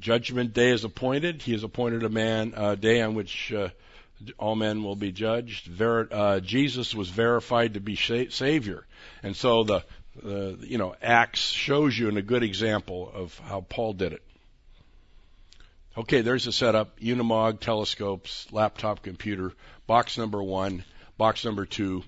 [0.01, 1.43] Judgment day is appointed.
[1.43, 3.69] He has appointed a man a day on which uh,
[4.39, 5.67] all men will be judged.
[5.67, 8.85] Ver, uh, Jesus was verified to be sa- Savior,
[9.23, 9.85] and so the,
[10.21, 14.23] the you know Acts shows you in a good example of how Paul did it.
[15.97, 19.53] Okay, there's the setup: Unimog, telescopes, laptop computer,
[19.87, 20.85] box number one,
[21.17, 22.03] box number two,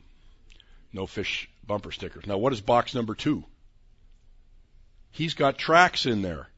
[0.93, 2.27] no fish bumper stickers.
[2.27, 3.45] Now, what is box number two?
[5.15, 6.49] He's got tracks in there.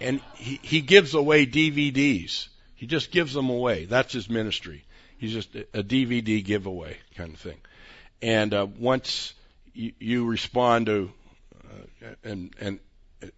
[0.00, 2.48] And he, he gives away DVDs.
[2.74, 3.84] He just gives them away.
[3.86, 4.84] That's his ministry.
[5.18, 7.58] He's just a DVD giveaway kind of thing.
[8.22, 9.34] And uh, once
[9.74, 11.12] you, you respond to
[11.64, 12.80] uh, and and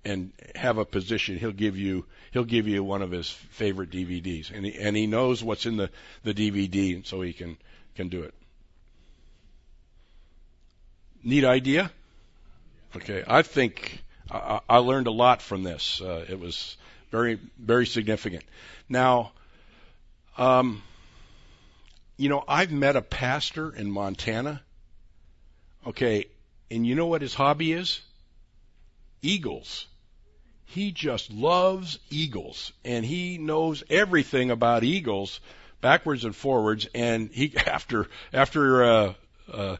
[0.05, 4.53] and have a position, he'll give you he'll give you one of his favorite DVDs,
[4.55, 5.91] and he, and he knows what's in the
[6.23, 7.57] the DVD, so he can
[7.97, 8.35] can do it.
[11.25, 11.91] Neat idea.
[12.95, 16.01] Okay, I think I, I learned a lot from this.
[16.01, 16.77] Uh, it was
[17.11, 18.45] very, very significant.
[18.89, 19.33] Now,
[20.39, 20.83] um,
[22.17, 24.63] you know, I've met a pastor in Montana.
[25.87, 26.27] Okay,
[26.71, 28.01] and you know what his hobby is?
[29.21, 29.87] Eagles.
[30.65, 35.41] He just loves eagles, and he knows everything about eagles,
[35.81, 36.87] backwards and forwards.
[36.95, 39.15] And he after after uh,
[39.53, 39.77] uh,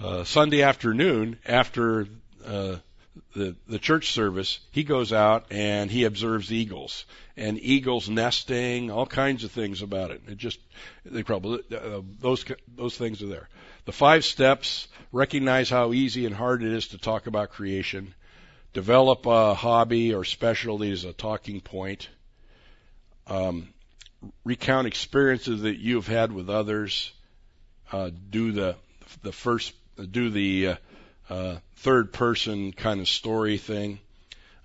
[0.00, 2.08] uh, Sunday afternoon, after
[2.44, 2.76] uh,
[3.34, 7.04] the the church service, he goes out and he observes eagles
[7.36, 10.22] and eagles nesting, all kinds of things about it.
[10.28, 10.58] It just
[11.04, 12.44] they probably uh, those
[12.76, 13.48] those things are there.
[13.84, 18.14] The five steps: recognize how easy and hard it is to talk about creation.
[18.72, 22.08] Develop a hobby or specialty as a talking point.
[23.26, 23.72] Um,
[24.44, 27.12] recount experiences that you've had with others.
[27.92, 28.76] Uh, do the
[29.22, 29.72] the first
[30.10, 30.76] do the uh,
[31.30, 33.98] uh, third person kind of story thing.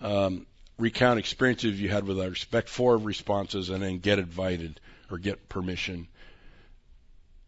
[0.02, 0.46] Um,
[0.78, 2.38] recount experiences you had with others.
[2.38, 4.80] Expect four responses, and then get invited
[5.12, 6.08] or get permission.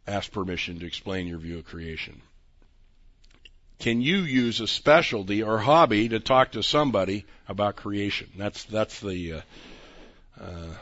[0.08, 2.22] Ask permission to explain your view of creation.
[3.80, 8.30] Can you use a specialty or hobby to talk to somebody about creation?
[8.38, 9.42] That's that's the uh,
[10.40, 10.74] uh,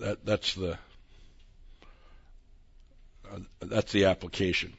[0.00, 0.78] that that's the
[3.30, 4.72] uh, that's the application.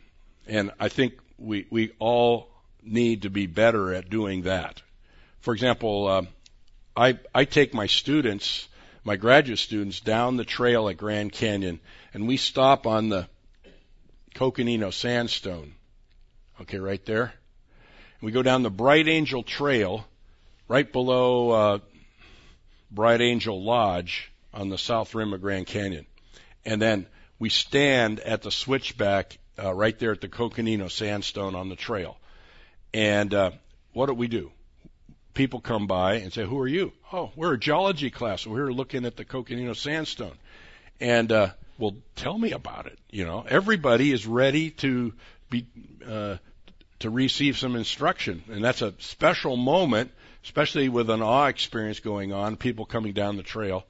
[0.47, 2.49] And I think we we all
[2.85, 4.81] need to be better at doing that.
[5.41, 6.23] For example, uh,
[6.95, 8.67] I I take my students,
[9.03, 11.79] my graduate students, down the trail at Grand Canyon,
[12.13, 13.27] and we stop on the
[14.35, 15.73] Coconino Sandstone.
[16.61, 17.23] Okay, right there.
[17.23, 20.05] And we go down the Bright Angel Trail,
[20.67, 21.79] right below uh,
[22.91, 26.05] Bright Angel Lodge on the south rim of Grand Canyon,
[26.63, 27.07] and then
[27.39, 32.17] we stand at the switchback uh, right there at the Coconino Sandstone on the trail.
[32.93, 33.51] And uh,
[33.93, 34.51] what do we do?
[35.34, 38.45] People come by and say, "Who are you?" "Oh, we're a geology class.
[38.45, 40.38] We're looking at the Coconino Sandstone."
[40.99, 42.99] And uh, well, tell me about it.
[43.10, 45.13] You know, everybody is ready to
[45.49, 45.65] be
[46.08, 46.38] uh,
[46.99, 50.12] to receive some instruction, and that's a special moment,
[50.43, 52.58] especially with an awe experience going on.
[52.58, 53.86] People coming down the trail.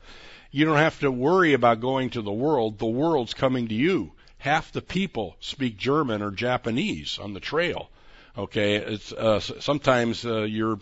[0.50, 2.80] You don't have to worry about going to the world.
[2.80, 4.14] The world's coming to you
[4.44, 7.90] half the people speak German or Japanese on the trail.
[8.38, 10.80] Okay, it's uh, sometimes uh, you're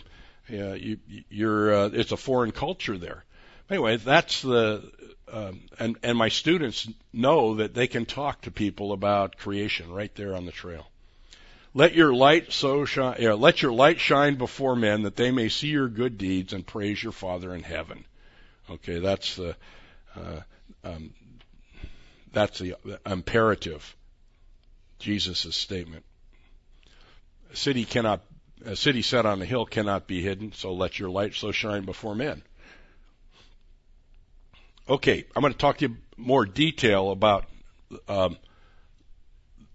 [0.52, 3.26] uh, you, you're uh, it's a foreign culture there.
[3.70, 4.90] Anyway, that's the
[5.32, 10.14] um, and and my students know that they can talk to people about creation right
[10.16, 10.88] there on the trail.
[11.74, 13.18] Let your light so shine.
[13.20, 16.66] Yeah, let your light shine before men that they may see your good deeds and
[16.66, 18.06] praise your Father in heaven.
[18.70, 19.56] Okay, that's the
[20.16, 20.42] uh,
[20.84, 21.14] um,
[22.32, 23.96] that's the imperative.
[25.00, 26.06] Jesus' statement.
[27.52, 28.22] A city cannot,
[28.66, 31.84] a city set on a hill cannot be hidden, so let your light so shine
[31.84, 32.42] before men.
[34.88, 37.46] Okay, I'm going to talk to you more detail about
[38.08, 38.38] um,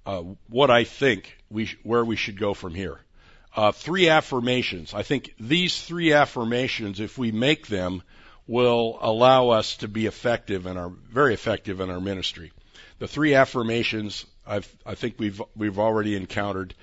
[0.04, 3.00] uh, what I think we sh- where we should go from here.
[3.54, 4.92] Uh, three affirmations.
[4.92, 8.02] I think these three affirmations, if we make them,
[8.46, 12.52] will allow us to be effective and are very effective in our ministry.
[12.98, 16.74] The three affirmations I've, i think we've we've already encountered.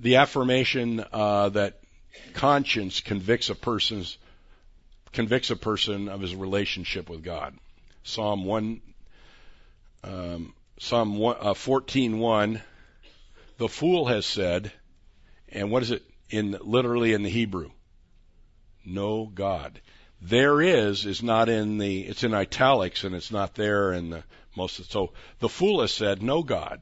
[0.00, 1.80] The affirmation uh, that
[2.34, 4.18] conscience convicts a person's
[5.12, 7.54] convicts a person of his relationship with God.
[8.02, 8.80] Psalm one,
[10.02, 12.62] um, Psalm one, uh, fourteen one.
[13.58, 14.72] The fool has said,
[15.50, 17.70] and what is it in literally in the Hebrew?
[18.84, 19.80] No God
[20.20, 24.22] there is is not in the it's in italics and it's not there in the
[24.56, 26.80] most of, so the fool has said no god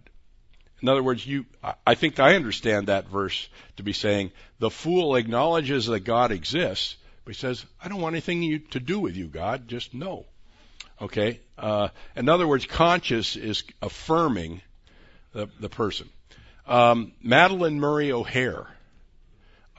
[0.80, 1.44] in other words you
[1.86, 6.96] i think i understand that verse to be saying the fool acknowledges that god exists
[7.24, 9.68] but he says i don't want anything to do with you god.
[9.68, 10.26] Just no
[11.00, 11.40] okay?
[11.56, 14.60] Uh, in other words conscious is affirming
[15.32, 16.08] the, the person.
[16.66, 18.66] Um, madalyn murray O'Hair,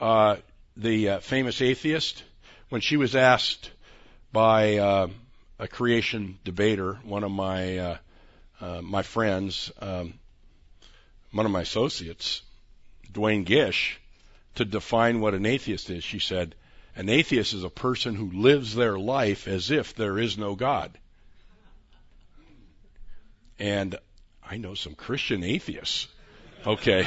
[0.00, 0.36] uh,
[0.76, 2.22] the uh, famous atheist
[2.68, 3.70] when she was asked
[4.32, 5.08] by uh,
[5.58, 7.96] a creation debater, one of my uh,
[8.60, 10.14] uh, my friends, um,
[11.32, 12.42] one of my associates,
[13.12, 14.00] Duane Gish,
[14.56, 16.54] to define what an atheist is, she said,
[16.96, 20.98] "An atheist is a person who lives their life as if there is no God."
[23.58, 23.96] And
[24.42, 26.08] I know some Christian atheists.
[26.66, 27.06] Okay.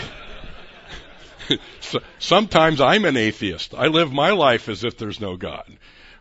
[1.81, 3.73] so, sometimes I'm an atheist.
[3.73, 5.65] I live my life as if there's no God.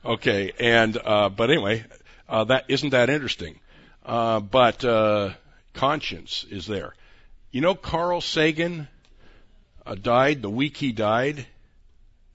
[0.05, 1.85] Okay, and uh, but anyway,
[2.29, 3.61] uh, that isn't that interesting.
[4.05, 5.31] Uh, but uh,
[5.75, 6.95] conscience is there.
[7.53, 8.89] You know, Carl Sagan
[9.85, 11.47] uh, died the week he died.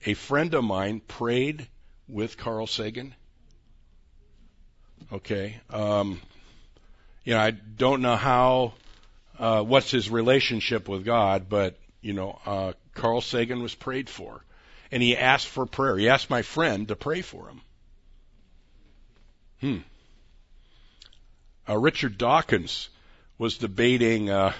[0.06, 1.66] A friend of mine prayed
[2.08, 3.16] with Carl Sagan.
[5.12, 6.20] Okay, um,
[7.24, 8.74] you know, I don't know how,
[9.40, 14.44] uh, what's his relationship with God, but you know, uh, Carl Sagan was prayed for.
[14.92, 15.98] And he asked for prayer.
[15.98, 17.60] He asked my friend to pray for him.
[19.60, 19.78] Hmm.
[21.68, 22.88] Uh, Richard Dawkins
[23.38, 24.52] was debating uh,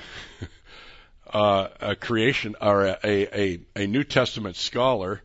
[1.32, 5.20] uh, a creation or a, a, a New Testament scholar,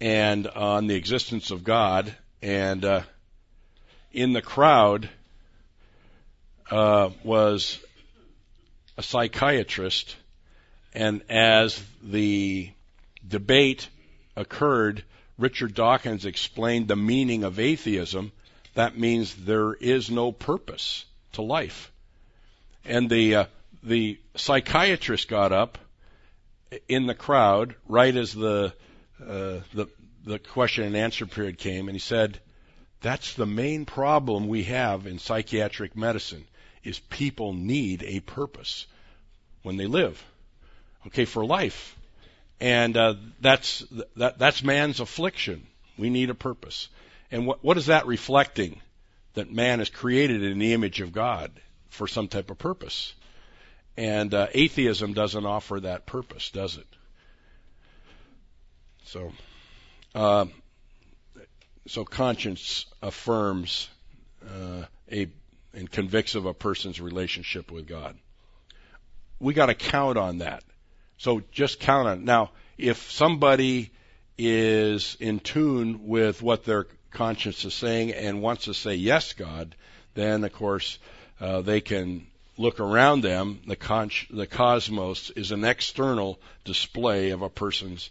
[0.00, 2.14] and on the existence of God.
[2.40, 3.02] And uh,
[4.12, 5.10] in the crowd
[6.70, 7.78] uh, was
[8.96, 10.16] a psychiatrist,
[10.94, 12.70] and as the
[13.26, 13.88] debate
[14.34, 15.04] occurred,
[15.36, 18.32] Richard Dawkins explained the meaning of atheism.
[18.74, 21.92] That means there is no purpose to life.
[22.88, 23.44] And the uh,
[23.82, 25.76] the psychiatrist got up
[26.88, 28.72] in the crowd right as the
[29.20, 29.88] uh, the
[30.24, 32.40] the question and answer period came, and he said,
[33.02, 36.46] "That's the main problem we have in psychiatric medicine
[36.82, 38.86] is people need a purpose
[39.62, 40.24] when they live,
[41.08, 41.94] okay, for life,
[42.58, 43.80] and uh, that's
[44.16, 45.66] that that's man's affliction.
[45.98, 46.88] We need a purpose,
[47.30, 48.80] and what what is that reflecting?
[49.34, 51.52] That man is created in the image of God
[51.88, 53.14] for some type of purpose.
[53.96, 56.86] And uh, atheism doesn't offer that purpose, does it?
[59.04, 59.32] So,
[60.14, 60.46] uh,
[61.86, 63.88] so conscience affirms
[64.44, 65.28] uh, a
[65.74, 68.16] and convicts of a person's relationship with God.
[69.38, 70.64] We got to count on that.
[71.18, 72.24] So just count on it.
[72.24, 73.90] Now, if somebody
[74.36, 79.74] is in tune with what their conscience is saying and wants to say yes, God,
[80.14, 80.98] then of course
[81.40, 82.26] uh, they can
[82.56, 88.10] look around them, the, the cosmos is an external display of a person's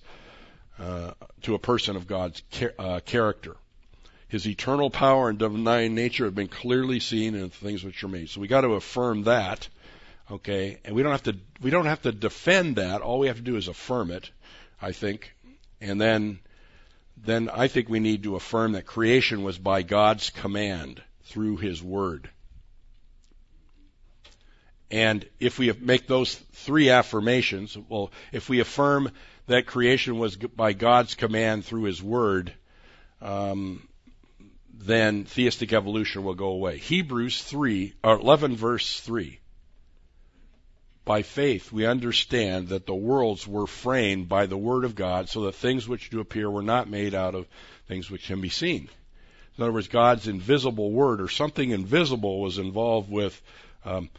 [0.80, 1.12] uh,
[1.42, 3.56] to a person of God's char- uh, character.
[4.28, 8.10] His eternal power and divine nature have been clearly seen in the things which are
[8.10, 8.30] made.
[8.30, 9.68] So we got to affirm that,
[10.30, 10.80] okay?
[10.86, 13.02] And we don't have to we don't have to defend that.
[13.02, 14.30] All we have to do is affirm it,
[14.82, 15.34] I think,
[15.82, 16.40] and then
[17.18, 21.82] then I think we need to affirm that creation was by God's command through His
[21.82, 22.30] Word.
[24.90, 29.12] And if we make those three affirmations, well, if we affirm
[29.48, 32.54] that creation was by God's command through His Word,
[33.22, 33.88] um,
[34.74, 36.78] then theistic evolution will go away.
[36.78, 39.40] Hebrews 3, or 11 verse 3.
[41.04, 45.42] By faith we understand that the worlds were framed by the Word of God, so
[45.44, 47.48] that things which do appear were not made out of
[47.88, 48.90] things which can be seen.
[49.58, 53.42] In other words, God's invisible Word, or something invisible, was involved with
[53.86, 54.10] um,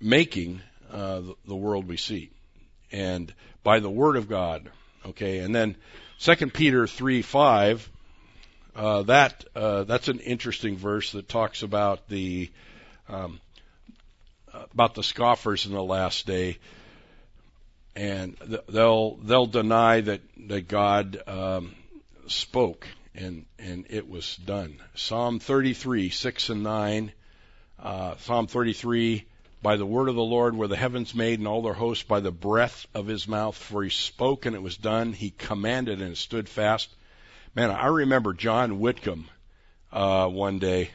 [0.00, 2.30] making uh, the, the world we see,
[2.92, 3.32] and
[3.62, 4.70] by the word of God.
[5.06, 5.76] Okay, and then
[6.18, 7.88] Second Peter three five.
[8.74, 12.50] Uh, that uh, that's an interesting verse that talks about the
[13.08, 13.40] um,
[14.72, 16.58] about the scoffers in the last day,
[17.94, 18.36] and
[18.68, 21.74] they'll they'll deny that that God um,
[22.26, 24.76] spoke and and it was done.
[24.94, 27.12] Psalm 33 six and nine,
[27.78, 29.24] uh, Psalm 33
[29.64, 32.20] by the word of the Lord were the heavens made and all their hosts by
[32.20, 33.56] the breath of his mouth.
[33.56, 35.14] For he spoke and it was done.
[35.14, 36.90] He commanded and it stood fast.
[37.54, 39.26] Man, I remember John Whitcomb
[39.90, 40.90] uh, one day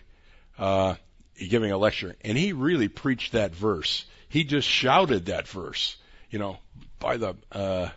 [0.59, 0.95] uh,
[1.35, 4.05] giving a lecture, and he really preached that verse.
[4.27, 5.97] He just shouted that verse,
[6.29, 6.59] you know,
[6.99, 7.89] by the uh,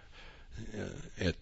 [1.18, 1.36] it,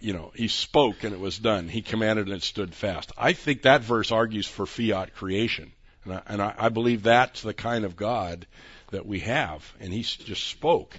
[0.00, 1.68] you know, he spoke and it was done.
[1.68, 3.10] He commanded and it stood fast.
[3.18, 5.72] I think that verse argues for fiat creation.
[6.06, 8.46] And I, and I, I believe that's the kind of God
[8.90, 9.74] that we have.
[9.80, 10.98] And he just spoke,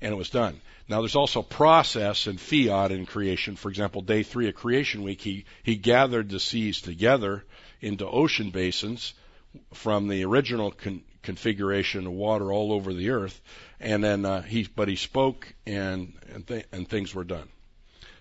[0.00, 0.60] and it was done.
[0.88, 3.56] Now, there's also process and fiat in creation.
[3.56, 7.42] For example, day three of creation week, he, he gathered the seas together
[7.80, 9.14] into ocean basins
[9.72, 13.40] from the original con- configuration of water all over the earth,
[13.80, 17.48] and then uh, he, but he spoke, and and, th- and things were done.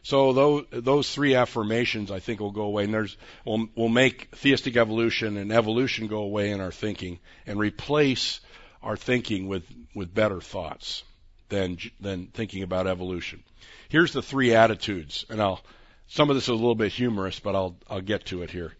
[0.03, 4.35] So those, those three affirmations, I think, will go away, and there's will will make
[4.35, 8.41] theistic evolution and evolution go away in our thinking, and replace
[8.81, 9.63] our thinking with
[9.95, 11.03] with better thoughts
[11.47, 13.43] than than thinking about evolution.
[13.87, 15.61] Here's the three attitudes, and I'll
[16.07, 18.73] some of this is a little bit humorous, but I'll I'll get to it here.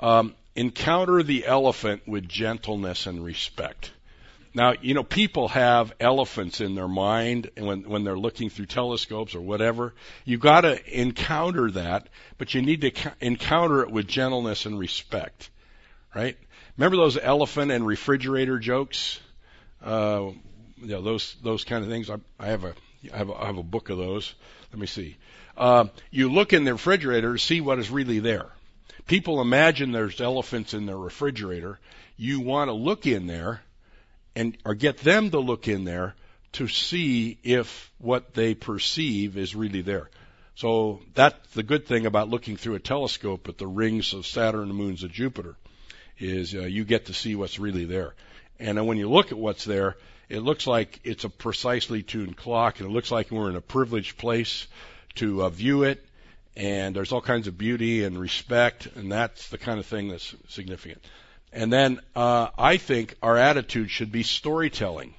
[0.00, 3.92] Um, encounter the elephant with gentleness and respect.
[4.56, 9.34] Now, you know, people have elephants in their mind when, when they're looking through telescopes
[9.34, 9.94] or whatever.
[10.24, 15.50] You've got to encounter that, but you need to encounter it with gentleness and respect,
[16.14, 16.38] right?
[16.76, 19.20] Remember those elephant and refrigerator jokes?
[19.82, 20.30] Uh,
[20.80, 22.08] you know, those, those kind of things.
[22.08, 22.74] I, I have a,
[23.12, 24.34] I have a, I have a book of those.
[24.70, 25.16] Let me see.
[25.56, 28.46] Uh, you look in the refrigerator to see what is really there.
[29.08, 31.80] People imagine there's elephants in their refrigerator.
[32.16, 33.60] You want to look in there
[34.36, 36.14] and or get them to look in there
[36.52, 40.08] to see if what they perceive is really there.
[40.56, 44.62] So that's the good thing about looking through a telescope at the rings of Saturn
[44.62, 45.56] and the moons of Jupiter
[46.18, 48.14] is uh, you get to see what's really there.
[48.60, 49.96] And when you look at what's there,
[50.28, 53.60] it looks like it's a precisely tuned clock and it looks like we're in a
[53.60, 54.68] privileged place
[55.16, 56.04] to uh, view it,
[56.56, 60.34] and there's all kinds of beauty and respect, and that's the kind of thing that's
[60.48, 61.02] significant.
[61.54, 65.14] And then uh, I think our attitude should be storytelling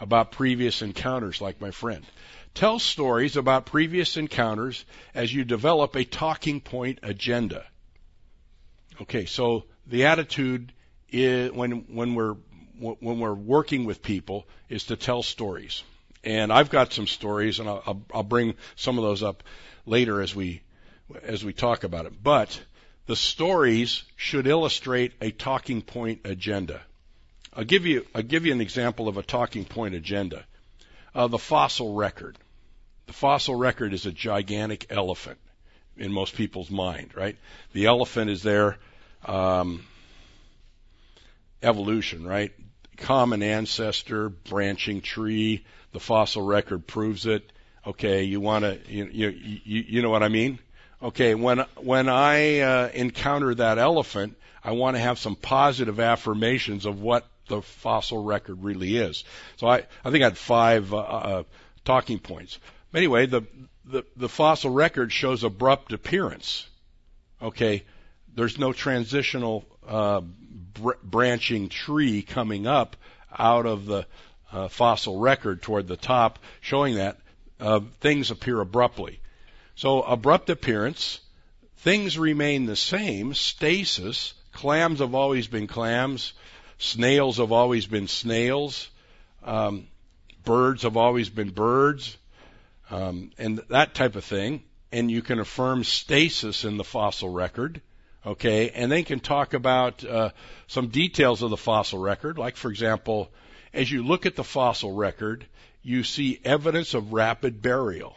[0.00, 2.04] about previous encounters, like my friend.
[2.52, 4.84] Tell stories about previous encounters
[5.14, 7.64] as you develop a talking point agenda.
[9.02, 10.72] Okay, so the attitude
[11.10, 12.34] is when when we're
[12.78, 15.84] when we're working with people is to tell stories.
[16.24, 19.44] And I've got some stories, and I'll, I'll bring some of those up
[19.86, 20.62] later as we
[21.22, 22.20] as we talk about it.
[22.20, 22.60] But
[23.06, 26.80] the stories should illustrate a talking point agenda.
[27.54, 30.44] I'll give you I'll give you an example of a talking point agenda.
[31.14, 32.38] Uh, the fossil record.
[33.06, 35.38] The fossil record is a gigantic elephant
[35.96, 37.36] in most people's mind, right?
[37.72, 38.78] The elephant is there,
[39.26, 39.84] um,
[41.62, 42.52] evolution, right?
[42.96, 45.64] Common ancestor, branching tree.
[45.92, 47.52] The fossil record proves it.
[47.86, 50.58] Okay, you want to, you, you, you, you know what I mean?
[51.02, 56.86] Okay, when when I uh, encounter that elephant, I want to have some positive affirmations
[56.86, 59.24] of what the fossil record really is.
[59.56, 61.42] So I, I think I had five uh, uh,
[61.84, 62.60] talking points.
[62.94, 63.42] Anyway, the,
[63.84, 66.68] the the fossil record shows abrupt appearance.
[67.40, 67.82] Okay,
[68.32, 72.96] there's no transitional uh, br- branching tree coming up
[73.36, 74.06] out of the
[74.52, 77.18] uh, fossil record toward the top, showing that
[77.58, 79.18] uh, things appear abruptly.
[79.74, 81.20] So abrupt appearance,
[81.78, 86.34] things remain the same, stasis, clams have always been clams,
[86.78, 88.88] snails have always been snails,
[89.42, 89.88] um,
[90.44, 92.16] birds have always been birds,
[92.90, 94.62] um, and that type of thing.
[94.92, 97.80] And you can affirm stasis in the fossil record,
[98.26, 98.68] okay?
[98.70, 100.30] And they can talk about uh,
[100.66, 103.30] some details of the fossil record, like for example,
[103.72, 105.46] as you look at the fossil record,
[105.82, 108.16] you see evidence of rapid burial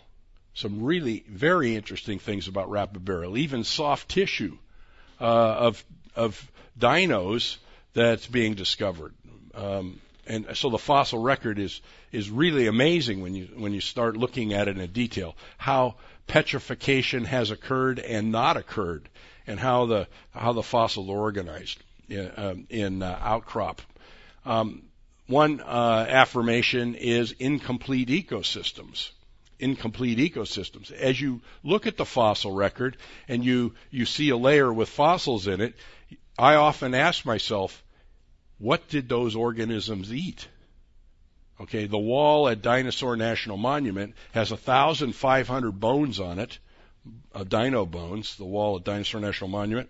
[0.56, 4.58] some really very interesting things about rapid burial, even soft tissue
[5.20, 5.86] uh, of
[6.16, 7.58] of dinos
[7.94, 9.14] that's being discovered.
[9.54, 11.82] Um, and so the fossil record is
[12.12, 15.36] is really amazing when you when you start looking at it in detail.
[15.58, 15.96] How
[16.26, 19.10] petrification has occurred and not occurred,
[19.46, 23.82] and how the how the fossils are organized in, um, in uh, outcrop.
[24.46, 24.84] Um,
[25.28, 29.10] one uh, affirmation is incomplete ecosystems
[29.60, 30.92] incomplete ecosystems.
[30.92, 32.98] As you look at the fossil record
[33.28, 35.76] and you, you see a layer with fossils in it,
[36.38, 37.84] I often ask myself,
[38.58, 40.48] what did those organisms eat?
[41.62, 46.60] Okay, the wall at Dinosaur National Monument has 1,500 bones on it,
[47.34, 49.90] uh, dino bones, the wall at Dinosaur National Monument,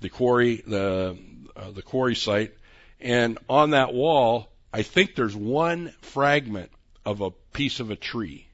[0.00, 1.18] the quarry, the,
[1.56, 2.54] uh, the quarry site,
[3.00, 6.70] and on that wall, I think there's one fragment
[7.04, 8.46] of a piece of a tree.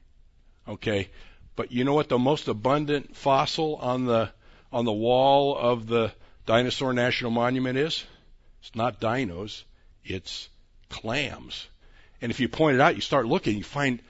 [0.67, 1.09] Okay,
[1.55, 4.29] but you know what the most abundant fossil on the
[4.71, 6.11] on the wall of the
[6.45, 8.03] Dinosaur National Monument is?
[8.61, 9.63] It's not dinos,
[10.03, 10.49] it's
[10.89, 11.67] clams.
[12.21, 14.01] And if you point it out, you start looking, you find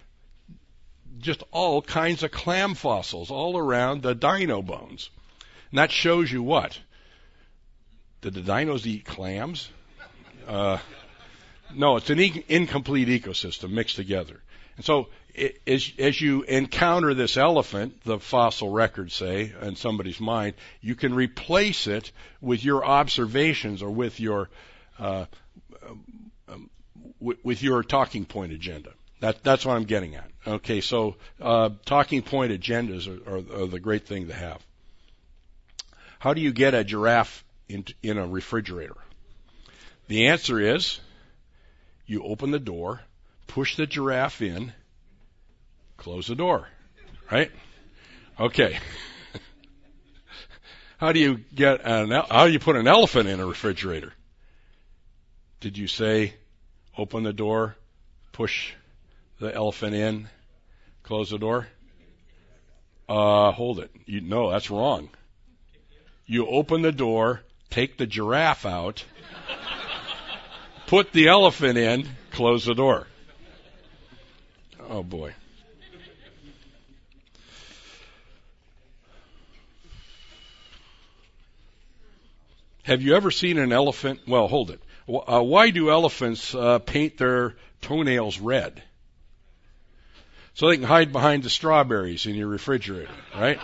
[1.20, 5.10] just all kinds of clam fossils all around the dino bones.
[5.72, 6.80] And that shows you what?
[8.22, 9.70] Did the dinos eat clams?
[10.48, 10.78] Uh,
[11.74, 14.42] no, it's an e- incomplete ecosystem mixed together.
[14.78, 15.10] And so
[15.66, 21.14] as, as you encounter this elephant, the fossil records say, in somebody's mind, you can
[21.14, 22.12] replace it
[22.42, 24.50] with your observations or with your
[25.00, 25.26] uh,
[26.50, 26.70] um,
[27.20, 28.92] with your talking point agenda.
[29.20, 30.30] That, that's what I'm getting at.
[30.46, 34.64] Okay, so uh, talking point agendas are, are, are, the great thing to have.
[36.20, 38.98] How do you get a giraffe in, in a refrigerator?
[40.08, 41.00] The answer is
[42.06, 43.02] you open the door,
[43.48, 44.74] push the giraffe in,
[45.98, 46.68] Close the door.
[47.32, 47.52] Right?
[48.40, 48.80] Okay.
[50.98, 54.14] how do you get an, how do you put an elephant in a refrigerator?
[55.60, 56.36] Did you say
[56.98, 57.76] open the door,
[58.32, 58.74] push
[59.40, 60.30] the elephant in,
[61.04, 61.68] close the door?
[63.10, 63.90] Uh, hold it.
[64.06, 65.10] You, no, that's wrong.
[66.26, 69.04] You open the door, take the giraffe out,
[70.88, 73.08] put the elephant in, close the door.
[74.90, 75.34] Oh boy.
[82.88, 84.22] Have you ever seen an elephant?
[84.26, 84.82] Well, hold it.
[85.10, 88.82] Uh, why do elephants uh, paint their toenails red?
[90.54, 93.60] So they can hide behind the strawberries in your refrigerator, right?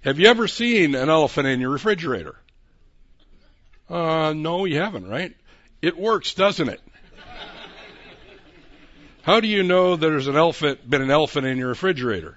[0.00, 2.34] Have you ever seen an elephant in your refrigerator?
[3.88, 5.32] Uh, no, you haven't, right?
[5.80, 6.80] It works, doesn't it?
[9.22, 12.36] How do you know there's an elephant, been an elephant in your refrigerator?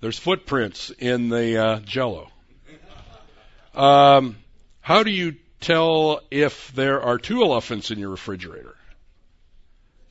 [0.00, 2.30] There's footprints in the uh, jello.
[3.74, 4.36] Um,
[4.80, 8.76] how do you tell if there are two elephants in your refrigerator?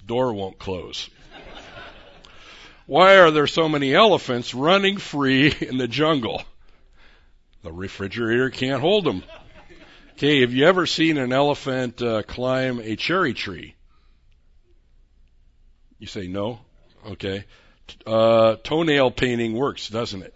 [0.06, 1.10] Door won't close.
[2.86, 6.42] Why are there so many elephants running free in the jungle?
[7.62, 9.24] The refrigerator can't hold them.
[10.14, 13.76] Okay, have you ever seen an elephant uh, climb a cherry tree?
[16.00, 16.62] You say no?
[17.06, 17.46] Okay.
[18.06, 20.34] Uh, toenail painting works, doesn't it?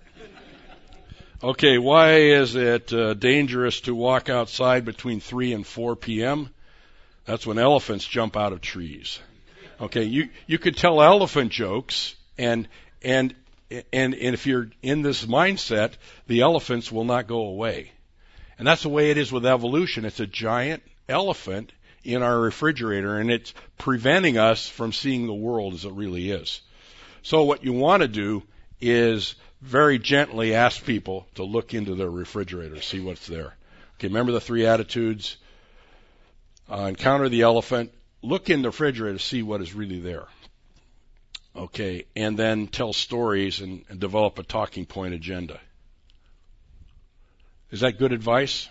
[1.43, 6.49] Okay, why is it uh, dangerous to walk outside between 3 and 4 p.m.?
[7.25, 9.19] That's when elephants jump out of trees.
[9.81, 12.69] Okay, you you could tell elephant jokes and
[13.01, 13.35] and
[13.69, 15.95] and and if you're in this mindset,
[16.27, 17.91] the elephants will not go away.
[18.57, 20.05] And that's the way it is with evolution.
[20.05, 21.73] It's a giant elephant
[22.05, 26.61] in our refrigerator and it's preventing us from seeing the world as it really is.
[27.21, 28.43] So what you want to do
[28.79, 33.55] is very gently ask people to look into their refrigerator, see what's there.
[33.95, 35.37] Okay, remember the three attitudes?
[36.69, 37.91] Uh, encounter the elephant,
[38.21, 40.27] look in the refrigerator, to see what is really there.
[41.55, 45.59] Okay, and then tell stories and, and develop a talking point agenda.
[47.71, 48.67] Is that good advice?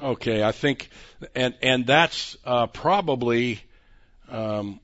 [0.00, 0.88] Okay, I think,
[1.34, 3.60] and and that's uh, probably,
[4.28, 4.78] um,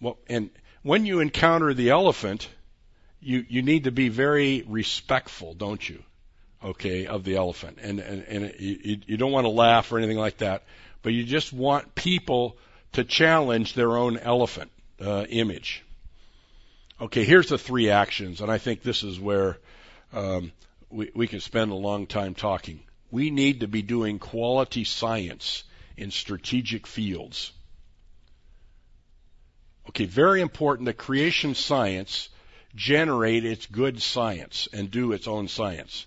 [0.00, 0.50] well, and
[0.82, 2.48] when you encounter the elephant,
[3.22, 6.02] you you need to be very respectful, don't you?
[6.64, 10.18] Okay, of the elephant, and and and you you don't want to laugh or anything
[10.18, 10.64] like that,
[11.02, 12.56] but you just want people
[12.92, 14.70] to challenge their own elephant
[15.00, 15.82] uh, image.
[17.00, 19.58] Okay, here's the three actions, and I think this is where
[20.12, 20.52] um,
[20.90, 22.80] we we can spend a long time talking
[23.12, 25.62] we need to be doing quality science
[25.96, 27.52] in strategic fields.
[29.90, 32.30] Okay, very important that creation science
[32.74, 36.06] generate its good science and do its own science.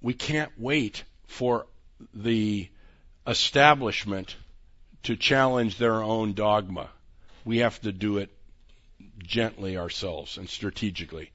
[0.00, 1.66] We can't wait for
[2.12, 2.68] the
[3.26, 4.36] establishment
[5.04, 6.88] to challenge their own dogma.
[7.44, 8.30] We have to do it
[9.18, 11.30] gently ourselves and strategically.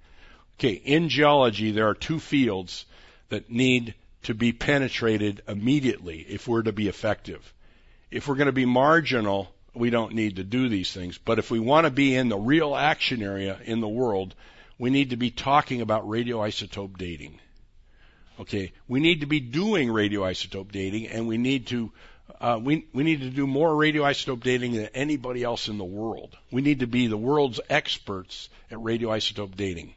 [0.59, 2.85] Okay, in geology, there are two fields
[3.29, 3.93] that need
[4.23, 7.53] to be penetrated immediately if we're to be effective.
[8.09, 11.17] If we're going to be marginal, we don't need to do these things.
[11.17, 14.35] But if we want to be in the real action area in the world,
[14.79, 17.39] we need to be talking about radioisotope dating.
[18.39, 21.91] Okay, we need to be doing radioisotope dating, and we need to
[22.39, 26.37] uh, we we need to do more radioisotope dating than anybody else in the world.
[26.51, 29.95] We need to be the world's experts at radioisotope dating.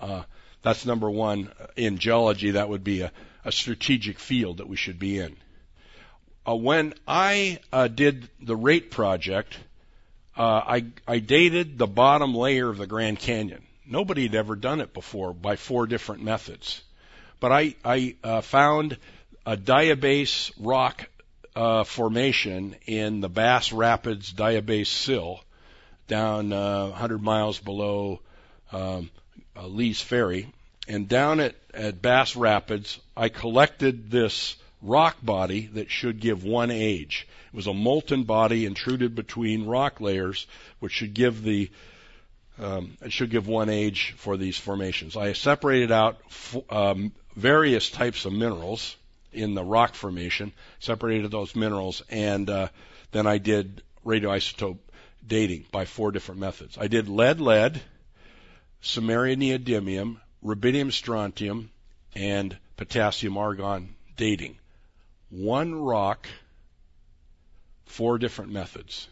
[0.00, 0.24] Uh,
[0.62, 2.52] that's number one in geology.
[2.52, 3.12] That would be a,
[3.44, 5.36] a strategic field that we should be in.
[6.46, 9.56] Uh, when I uh, did the rate project,
[10.36, 13.62] uh, I, I dated the bottom layer of the Grand Canyon.
[13.86, 16.82] Nobody had ever done it before by four different methods.
[17.40, 18.98] But I, I uh, found
[19.46, 21.08] a diabase rock
[21.54, 25.40] uh, formation in the Bass Rapids Diabase Sill
[26.08, 28.20] down 100 uh, miles below
[28.72, 29.10] um,
[29.62, 30.52] Lee's Ferry.
[30.88, 36.70] And down at, at Bass Rapids, I collected this rock body that should give one
[36.70, 37.26] age.
[37.52, 40.46] It was a molten body intruded between rock layers,
[40.78, 41.70] which should give the
[42.56, 45.16] um, it should give one age for these formations.
[45.16, 48.94] I separated out f- um, various types of minerals
[49.32, 52.68] in the rock formation, separated those minerals, and uh,
[53.10, 54.78] then I did radioisotope
[55.26, 56.78] dating by four different methods.
[56.78, 57.80] I did lead lead,
[58.82, 61.70] samarium neodymium, rubidium strontium,
[62.14, 64.58] and potassium argon dating.
[65.34, 66.28] One rock,
[67.86, 69.08] four different methods.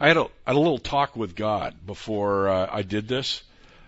[0.00, 3.42] I had a, had a little talk with God before uh, I did this.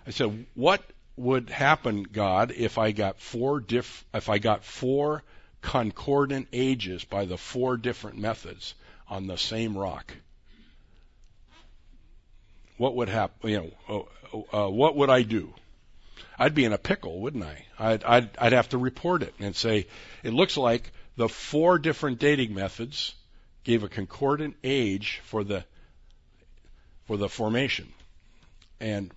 [0.07, 0.83] I said, "What
[1.17, 5.23] would happen, God, if I got four diff, if I got four
[5.63, 8.75] concordant ages by the four different methods
[9.09, 10.15] on the same rock?
[12.77, 13.49] What would happen?
[13.49, 14.09] You know,
[14.53, 15.55] uh, uh, what would I do?
[16.39, 17.65] I'd be in a pickle, wouldn't I?
[17.79, 19.87] I'd, I'd, I'd have to report it and say,
[20.23, 23.13] it looks like the four different dating methods
[23.65, 25.65] gave a concordant age for the,
[27.07, 27.93] for the formation.
[28.79, 29.11] And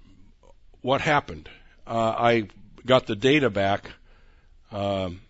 [0.81, 1.47] what happened?
[1.85, 2.47] Uh, I
[2.85, 3.91] got the data back,
[4.71, 5.21] um,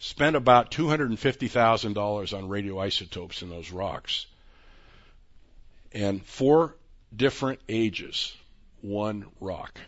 [0.00, 4.26] spent about $250,000 on radioisotopes in those rocks.
[5.92, 6.74] And four
[7.14, 8.36] different ages,
[8.80, 9.78] one rock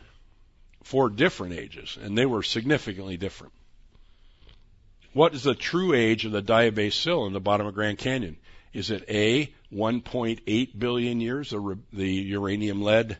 [0.85, 3.53] four different ages, and they were significantly different.
[5.15, 8.39] What is the true age of the Diabase Sill in the bottom of Grand Canyon?
[8.73, 13.19] Is it A, 1.8 billion years, the, the uranium lead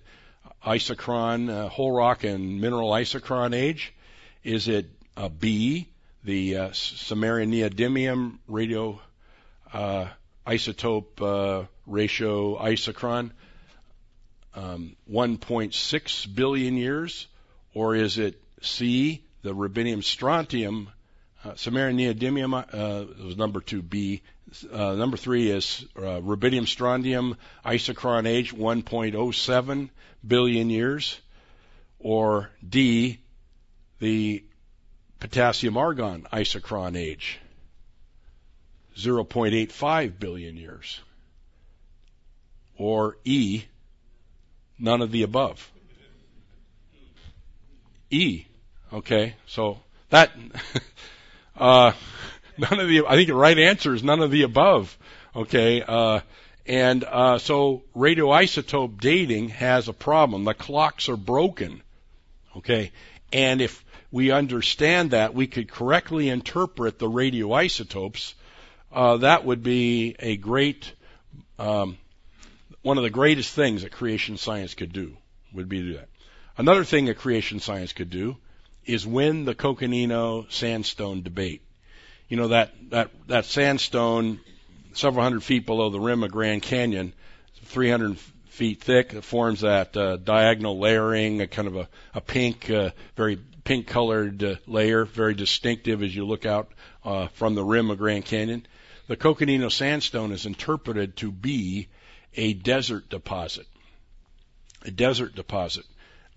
[0.65, 3.93] isochron, uh, whole rock and mineral isochron age?
[4.43, 4.87] Is it
[5.19, 5.87] uh, B,
[6.25, 8.99] the uh, samarium neodymium radio
[9.75, 10.07] uh,
[10.47, 13.33] isotope uh, ratio isochron?
[14.55, 17.27] Um, 1.6 billion years,
[17.75, 20.89] or is it C, the rubidium strontium,
[21.45, 24.23] uh, samarium neodymium uh, was number two B.
[24.71, 29.91] Uh, number three is uh, rubidium strontium isochron age 1.07
[30.27, 31.21] billion years,
[31.99, 33.19] or D,
[33.99, 34.45] the
[35.21, 37.39] potassium argon isochron age
[38.97, 41.01] 0.85 billion years,
[42.77, 43.65] or E,
[44.79, 45.71] none of the above.
[48.11, 48.45] E.
[48.93, 49.81] Okay, so
[50.11, 50.31] that
[51.57, 51.93] uh,
[52.59, 53.05] none of the.
[53.07, 54.97] I think the right answer is none of the above.
[55.35, 56.21] Okay, uh,
[56.67, 60.45] and uh, so radioisotope dating has a problem.
[60.45, 61.83] The clocks are broken.
[62.57, 62.93] Okay,
[63.33, 68.35] and if we understand that, we could correctly interpret the radioisotopes.
[68.93, 70.93] Uh, that would be a great,
[71.59, 71.97] um,
[72.83, 75.17] one of the greatest things that creation science could do.
[75.55, 76.09] Would be to do that.
[76.59, 78.37] Another thing that creation science could do
[78.85, 81.63] is win the Coconino sandstone debate.
[82.29, 84.41] You know that that that sandstone,
[84.93, 87.13] several hundred feet below the rim of Grand Canyon,
[87.65, 92.71] 300 feet thick, it forms that uh, diagonal layering, a kind of a, a pink,
[92.71, 96.71] uh, very pink-colored uh, layer, very distinctive as you look out
[97.05, 98.67] uh, from the rim of Grand Canyon.
[99.07, 101.89] The Coconino sandstone is interpreted to be
[102.35, 103.67] a desert deposit.
[104.85, 105.85] A desert deposit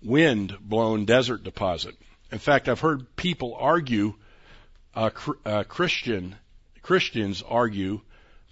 [0.02, 1.96] wind blown desert deposit.
[2.32, 4.14] In fact, I've heard people argue,
[4.94, 5.10] uh,
[5.44, 6.34] uh, Christian
[6.82, 8.00] Christians argue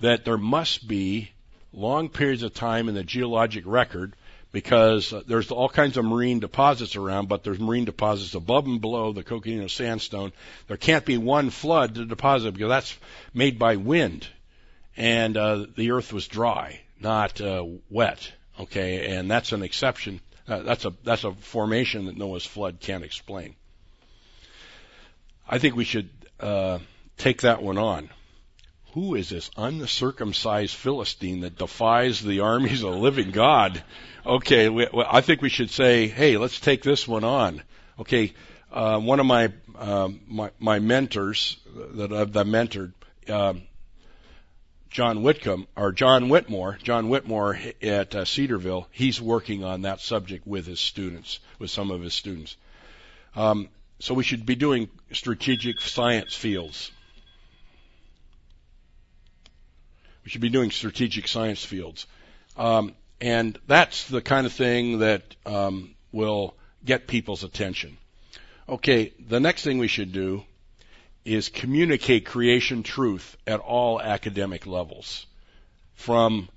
[0.00, 1.30] that there must be
[1.72, 4.14] long periods of time in the geologic record
[4.52, 8.80] because uh, there's all kinds of marine deposits around, but there's marine deposits above and
[8.80, 10.32] below the Coconino sandstone.
[10.68, 12.98] There can't be one flood to deposit because that's
[13.32, 14.26] made by wind,
[14.96, 18.30] and uh, the earth was dry, not uh, wet.
[18.60, 23.04] Okay, and that's an exception uh, that's a that's a formation that Noah's flood can't
[23.04, 23.54] explain.
[25.48, 26.08] I think we should
[26.40, 26.78] uh,
[27.16, 28.10] take that one on.
[28.92, 33.82] Who is this uncircumcised Philistine that defies the armies of the living God?
[34.24, 37.62] Okay, we, I think we should say, hey, let's take this one on.
[37.98, 38.32] Okay,
[38.72, 41.56] uh, one of my, um, my my mentors
[41.94, 42.92] that I've, I've mentored,
[43.28, 43.54] uh,
[44.90, 50.46] John Whitcomb or John Whitmore, John Whitmore at uh, Cedarville, he's working on that subject
[50.46, 52.56] with his students, with some of his students.
[53.34, 53.68] Um,
[54.04, 56.92] so we should be doing strategic science fields.
[60.22, 62.06] We should be doing strategic science fields.
[62.58, 62.92] Um,
[63.22, 67.96] and that's the kind of thing that um, will get people's attention.
[68.68, 70.42] Okay, the next thing we should do
[71.24, 75.24] is communicate creation truth at all academic levels,
[75.94, 76.50] from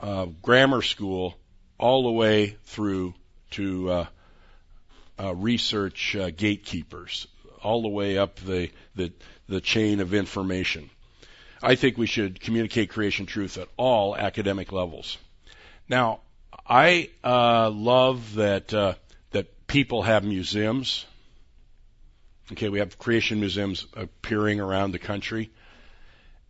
[0.00, 1.36] uh, grammar school
[1.76, 3.12] all the way through
[3.50, 4.06] to uh,
[5.20, 7.26] uh, research uh, gatekeepers,
[7.62, 9.12] all the way up the, the
[9.48, 10.90] the chain of information.
[11.62, 15.18] I think we should communicate creation truth at all academic levels.
[15.88, 16.20] Now,
[16.66, 18.94] I uh, love that uh,
[19.30, 21.04] that people have museums
[22.52, 25.50] Okay, we have creation museums appearing around the country.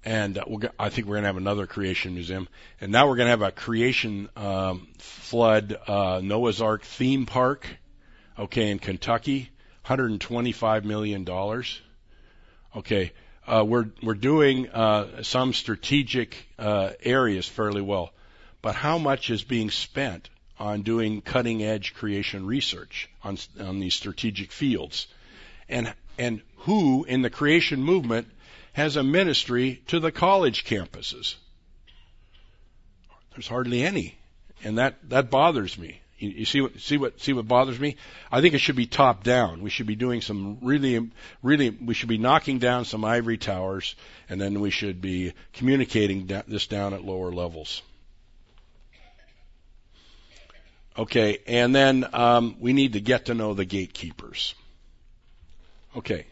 [0.05, 2.49] And uh, we'll, I think we're going to have another creation museum.
[2.81, 7.69] And now we're going to have a creation um, flood uh, Noah's Ark theme park,
[8.39, 9.51] okay, in Kentucky,
[9.87, 11.29] $125 million.
[12.77, 13.13] Okay,
[13.47, 18.13] uh, we're, we're doing uh, some strategic uh, areas fairly well.
[18.63, 23.95] But how much is being spent on doing cutting edge creation research on, on these
[23.95, 25.07] strategic fields?
[25.69, 28.29] and and who in the creation movement
[28.73, 31.35] has a ministry to the college campuses?
[33.33, 34.17] There's hardly any,
[34.63, 36.01] and that that bothers me.
[36.19, 37.97] You, you see what see what see what bothers me?
[38.31, 39.63] I think it should be top down.
[39.63, 41.11] We should be doing some really
[41.43, 43.97] really we should be knocking down some ivory towers,
[44.29, 47.83] and then we should be communicating this down at lower levels.
[50.97, 54.55] Okay, and then um, we need to get to know the gatekeepers.
[55.97, 56.27] Okay.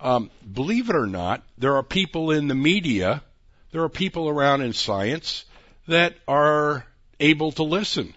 [0.00, 3.22] Um, believe it or not, there are people in the media,
[3.70, 5.44] there are people around in science
[5.86, 6.84] that are
[7.20, 8.14] able to listen.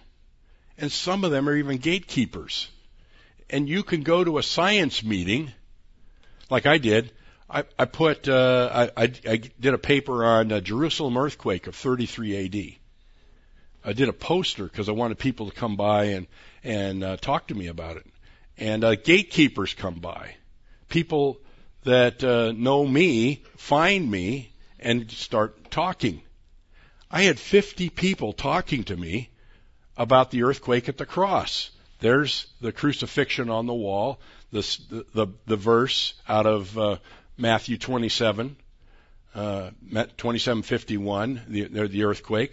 [0.78, 2.68] And some of them are even gatekeepers.
[3.48, 5.52] And you can go to a science meeting,
[6.50, 7.12] like I did.
[7.48, 11.76] I, I put uh, I, I, I did a paper on a Jerusalem earthquake of
[11.76, 12.78] 33 A.D.
[13.84, 16.26] I did a poster because I wanted people to come by and
[16.64, 18.06] and uh, talk to me about it.
[18.58, 20.34] And uh, gatekeepers come by,
[20.88, 21.38] people
[21.84, 26.22] that uh, know me find me and start talking.
[27.10, 29.30] I had 50 people talking to me
[29.96, 31.70] about the earthquake at the cross.
[32.00, 34.20] There's the crucifixion on the wall,
[34.52, 36.96] the the, the verse out of uh,
[37.38, 38.56] Matthew 27,
[39.34, 42.52] uh, 27:51, the, the earthquake,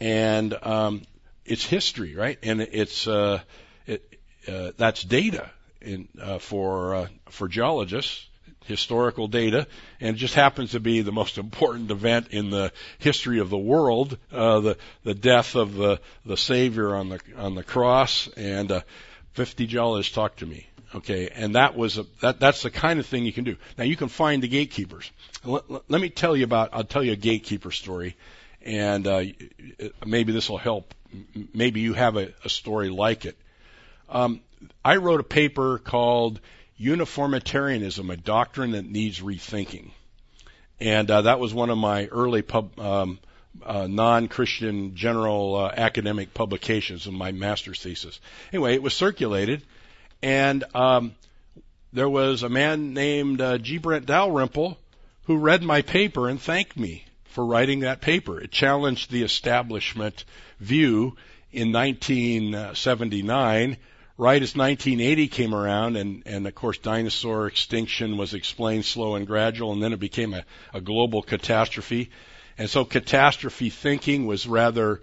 [0.00, 1.02] and um,
[1.44, 2.38] it's history, right?
[2.42, 3.40] And it's uh,
[3.86, 4.18] it,
[4.48, 5.50] uh, that's data
[5.80, 8.26] in, uh, for uh, for geologists,
[8.66, 9.66] historical data,
[10.00, 14.18] and just happens to be the most important event in the history of the world,
[14.32, 18.80] uh, the the death of the the Savior on the on the cross, and uh,
[19.32, 20.66] 50 geologists talked to me.
[20.94, 23.56] Okay, and that was a, that that's the kind of thing you can do.
[23.76, 25.10] Now you can find the gatekeepers.
[25.44, 26.70] Let, let me tell you about.
[26.72, 28.16] I'll tell you a gatekeeper story,
[28.62, 29.24] and uh,
[30.06, 30.94] maybe this will help.
[31.52, 33.36] Maybe you have a, a story like it.
[34.08, 34.40] Um,
[34.84, 36.40] I wrote a paper called
[36.78, 39.90] Uniformitarianism, a doctrine that needs rethinking.
[40.78, 43.18] And uh, that was one of my early pub, um,
[43.64, 48.20] uh, non-Christian general uh, academic publications in my master's thesis.
[48.52, 49.62] Anyway, it was circulated,
[50.22, 51.14] and um,
[51.92, 53.78] there was a man named uh, G.
[53.78, 54.78] Brent Dalrymple
[55.24, 58.40] who read my paper and thanked me for writing that paper.
[58.40, 60.24] It challenged the establishment
[60.60, 61.16] view
[61.52, 63.76] in 1979
[64.18, 69.26] right as 1980 came around, and, and of course dinosaur extinction was explained slow and
[69.26, 72.10] gradual, and then it became a, a global catastrophe.
[72.58, 75.02] And so catastrophe thinking was rather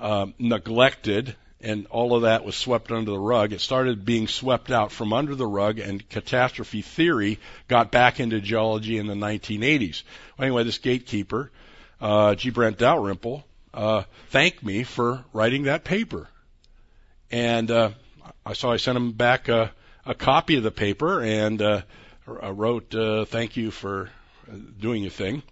[0.00, 3.52] um, neglected, and all of that was swept under the rug.
[3.52, 7.38] It started being swept out from under the rug, and catastrophe theory
[7.68, 10.02] got back into geology in the 1980s.
[10.36, 11.52] Well, anyway, this gatekeeper,
[12.00, 12.50] uh, G.
[12.50, 16.28] Brent Dalrymple, uh, thanked me for writing that paper.
[17.30, 17.90] And uh,
[18.44, 19.72] I saw I sent him back a,
[20.04, 21.82] a copy of the paper and uh,
[22.26, 24.10] wrote uh, thank you for
[24.78, 25.42] doing your thing.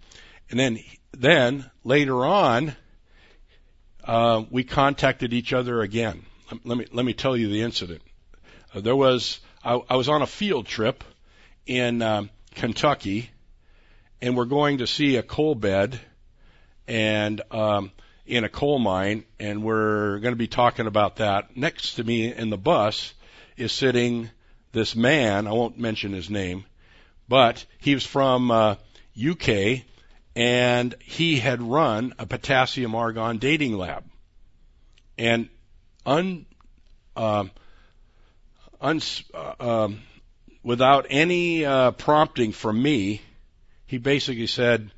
[0.49, 0.79] And then
[1.11, 2.75] then later on,
[4.03, 6.25] uh, we contacted each other again.
[6.63, 8.01] Let me let me tell you the incident.
[8.73, 11.03] Uh, there was I, I was on a field trip
[11.65, 13.29] in um, Kentucky,
[14.21, 15.99] and we're going to see a coal bed,
[16.87, 17.91] and um,
[18.27, 21.55] in a coal mine, and we're going to be talking about that.
[21.55, 23.13] Next to me in the bus
[23.55, 24.29] is sitting
[24.73, 25.47] this man.
[25.47, 26.65] I won't mention his name,
[27.29, 28.75] but he was from uh,
[29.17, 29.83] UK,
[30.35, 34.03] and he had run a potassium argon dating lab,
[35.17, 35.49] and
[36.05, 36.45] un,
[37.15, 37.45] uh,
[38.81, 39.01] un
[39.33, 40.01] uh, um,
[40.63, 43.21] without any uh, prompting from me,
[43.85, 44.91] he basically said,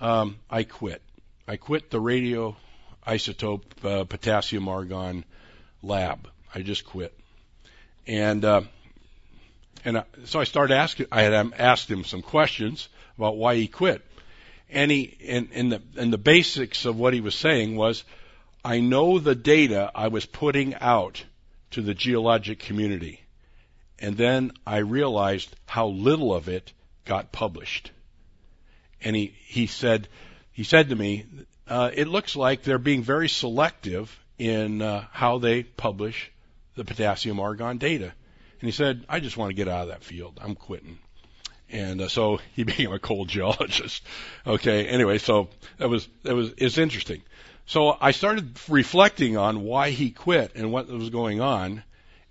[0.00, 1.02] um, "I quit."
[1.50, 5.24] I quit the radioisotope uh, potassium argon
[5.82, 6.28] lab.
[6.54, 7.18] I just quit,
[8.06, 8.60] and uh,
[9.82, 11.06] and so I started asking.
[11.10, 14.04] I had um, asked him some questions about why he quit,
[14.68, 18.04] and he and, and the and the basics of what he was saying was,
[18.62, 21.24] I know the data I was putting out
[21.70, 23.22] to the geologic community,
[23.98, 26.74] and then I realized how little of it
[27.06, 27.90] got published,
[29.00, 30.08] and he he said
[30.58, 31.24] he said to me,
[31.68, 36.32] uh, it looks like they're being very selective in uh, how they publish
[36.74, 38.06] the potassium argon data.
[38.06, 40.40] And he said, I just want to get out of that field.
[40.42, 40.98] I'm quitting.
[41.70, 44.02] And uh, so he became a coal geologist.
[44.48, 44.88] Okay.
[44.88, 47.22] Anyway, so that was that was it's interesting.
[47.66, 51.84] So I started reflecting on why he quit and what was going on.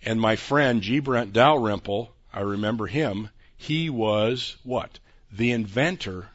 [0.04, 1.00] And my friend G.
[1.00, 3.30] Brent Dalrymple, I remember him.
[3.56, 5.00] He was what
[5.32, 6.28] the inventor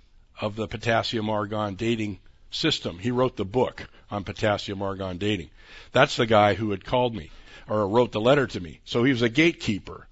[0.42, 2.18] of the potassium argon dating
[2.50, 2.98] system.
[2.98, 5.50] He wrote the book on potassium argon dating.
[5.92, 7.30] That's the guy who had called me
[7.68, 8.80] or wrote the letter to me.
[8.84, 10.06] So he was a gatekeeper.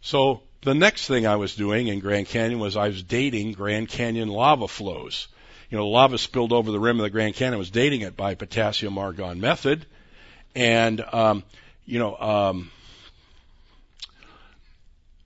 [0.00, 3.88] So the next thing I was doing in Grand Canyon was I was dating Grand
[3.88, 5.26] Canyon lava flows.
[5.70, 7.54] You know, lava spilled over the rim of the Grand Canyon.
[7.54, 9.86] I was dating it by potassium argon method.
[10.54, 11.42] And, um,
[11.84, 12.70] you know, um,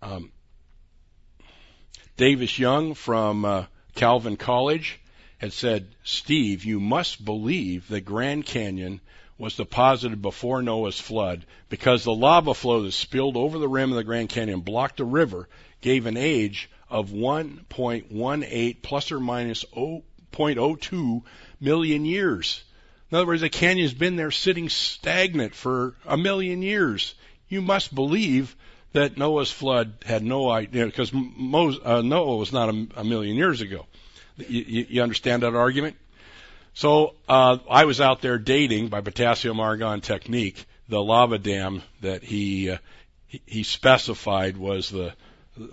[0.00, 0.32] um,
[2.16, 3.64] Davis Young from uh,
[3.98, 5.00] Calvin College
[5.38, 9.00] had said, Steve, you must believe that Grand Canyon
[9.36, 13.96] was deposited before Noah's flood because the lava flow that spilled over the rim of
[13.96, 15.48] the Grand Canyon blocked a river,
[15.80, 21.22] gave an age of 1.18 plus or minus 0.02
[21.60, 22.62] million years.
[23.10, 27.16] In other words, the canyon's been there sitting stagnant for a million years.
[27.48, 28.54] You must believe
[28.92, 33.60] that Noah's flood had no idea because uh, Noah was not a, a million years
[33.60, 33.86] ago.
[34.36, 35.96] You, you, understand that argument?
[36.72, 42.22] So uh, I was out there dating by potassium argon technique the lava dam that
[42.22, 42.78] he uh,
[43.26, 45.12] he, he specified was the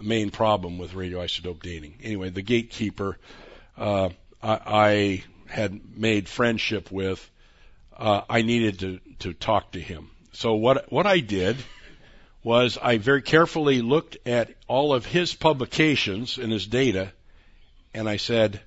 [0.02, 1.96] main problem with radioisotope dating.
[2.04, 3.18] Anyway, the gatekeeper
[3.78, 4.10] uh,
[4.42, 7.30] I, I had made friendship with,
[7.98, 10.10] uh, I needed to to talk to him.
[10.34, 11.58] So what what I did
[12.46, 17.12] was I very carefully looked at all of his publications and his data,
[17.92, 18.62] and I said,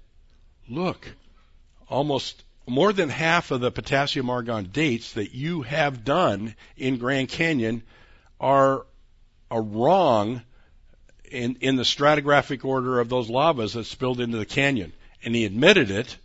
[0.69, 1.09] look,
[1.89, 7.29] almost more than half of the potassium argon dates that you have done in Grand
[7.29, 7.85] Canyon
[8.41, 8.85] are,
[9.49, 10.43] are wrong
[11.31, 14.93] in, in the stratigraphic order of those lavas that spilled into the canyon.
[15.25, 16.17] And he admitted it.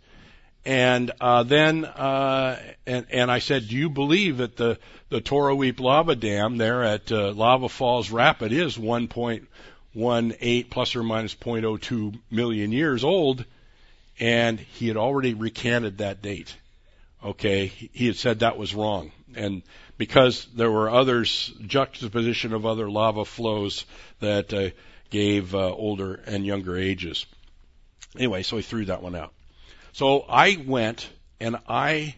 [0.66, 4.78] And uh, then, uh, and, and I said, do you believe that the
[5.10, 11.34] the Toroweap lava dam there at uh, Lava Falls Rapid is 1.18 plus or minus
[11.34, 13.44] 0.02 million years old?
[14.18, 16.56] And he had already recanted that date.
[17.22, 19.62] Okay, he had said that was wrong, and
[19.96, 23.86] because there were others juxtaposition of other lava flows
[24.20, 24.70] that uh,
[25.10, 27.26] gave uh, older and younger ages.
[28.16, 29.33] Anyway, so he threw that one out.
[29.94, 32.16] So I went and I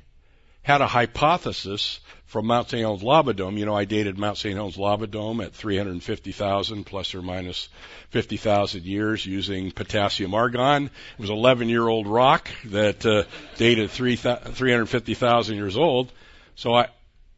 [0.62, 2.80] had a hypothesis from Mount St.
[2.80, 3.58] Helens lava dome.
[3.58, 4.54] You know, I dated Mount St.
[4.54, 7.68] Helens lava dome at 350,000 plus or minus
[8.12, 10.86] 50,000 years using potassium argon.
[10.86, 13.24] It was 11 year old rock that uh,
[13.58, 16.10] dated 3, 350,000 years old.
[16.54, 16.88] So I,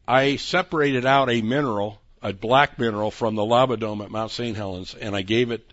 [0.07, 4.55] I separated out a mineral, a black mineral from the lava dome at Mount St.
[4.55, 5.69] Helens and I gave it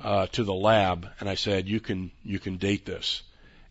[0.00, 3.24] uh, to the lab and I said, you can, you can date this.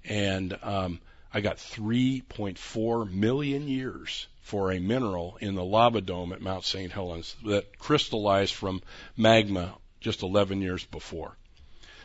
[0.07, 0.99] And, um,
[1.35, 6.91] I got 3.4 million years for a mineral in the lava dome at Mount St.
[6.93, 8.81] Helens that crystallized from
[9.17, 11.35] magma just 11 years before.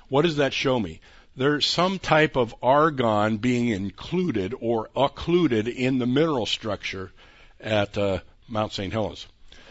[0.08, 1.00] What does that show me?
[1.36, 7.12] There's some type of argon being included or occluded in the mineral structure
[7.60, 8.92] at uh, Mount St.
[8.92, 9.28] Helens.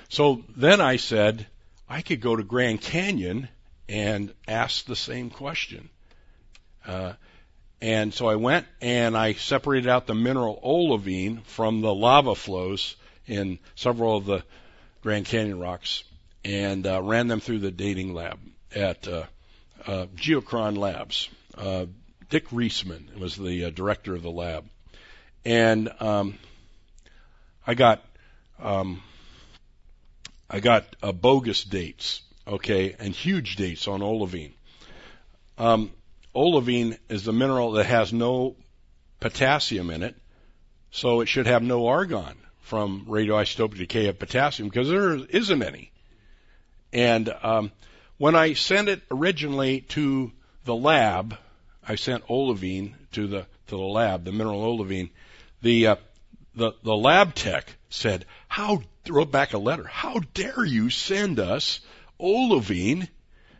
[0.07, 1.47] So then I said,
[1.89, 3.49] I could go to Grand Canyon
[3.89, 5.89] and ask the same question.
[6.85, 7.13] Uh,
[7.81, 12.95] and so I went and I separated out the mineral olivine from the lava flows
[13.27, 14.43] in several of the
[15.01, 16.03] Grand Canyon rocks
[16.43, 18.39] and uh, ran them through the dating lab
[18.75, 19.23] at uh,
[19.85, 21.29] uh, Geochron Labs.
[21.57, 21.85] Uh,
[22.29, 24.65] Dick Reisman was the uh, director of the lab.
[25.45, 26.37] And um,
[27.65, 28.03] I got
[28.59, 29.01] um,
[30.49, 34.53] I got uh, bogus dates, okay, and huge dates on olivine.
[35.57, 35.91] Um,
[36.35, 38.55] olivine is the mineral that has no
[39.19, 40.15] potassium in it,
[40.91, 45.91] so it should have no argon from radioisotopic decay of potassium because there isn't any.
[46.93, 47.71] And um,
[48.17, 50.31] when I sent it originally to
[50.65, 51.37] the lab,
[51.87, 55.09] I sent olivine to the to the lab, the mineral olivine.
[55.61, 55.95] The uh,
[56.55, 59.85] the the lab tech said, "How?" Wrote back a letter.
[59.85, 61.79] How dare you send us
[62.19, 63.07] olivine?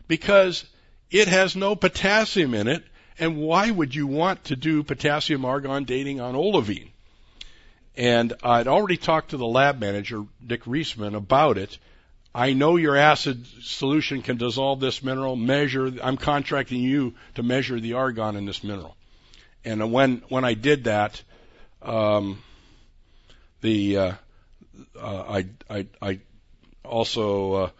[0.06, 0.64] Because
[1.10, 2.84] it has no potassium in it,
[3.18, 6.90] and why would you want to do potassium argon dating on olivine?
[7.96, 11.76] And I'd already talked to the lab manager, Dick Reisman, about it.
[12.34, 15.34] I know your acid solution can dissolve this mineral.
[15.34, 15.92] Measure.
[16.02, 18.96] I'm contracting you to measure the argon in this mineral.
[19.64, 21.20] And when when I did that,
[21.82, 22.40] um,
[23.60, 24.12] the uh,
[24.98, 26.20] uh, I, I I
[26.84, 27.70] also uh,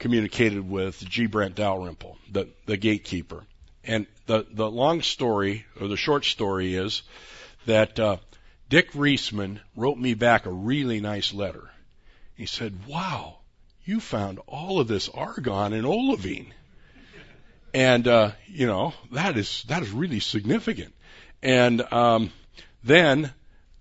[0.00, 1.26] communicated with G.
[1.26, 3.44] Brent Dalrymple, the, the gatekeeper.
[3.84, 7.02] And the, the long story, or the short story is
[7.66, 8.16] that uh,
[8.68, 11.70] Dick Reisman wrote me back a really nice letter.
[12.34, 13.38] He said, wow,
[13.84, 16.52] you found all of this argon in olivine.
[17.74, 20.94] And, uh, you know, that is, that is really significant.
[21.42, 22.32] And, um,
[22.82, 23.32] then,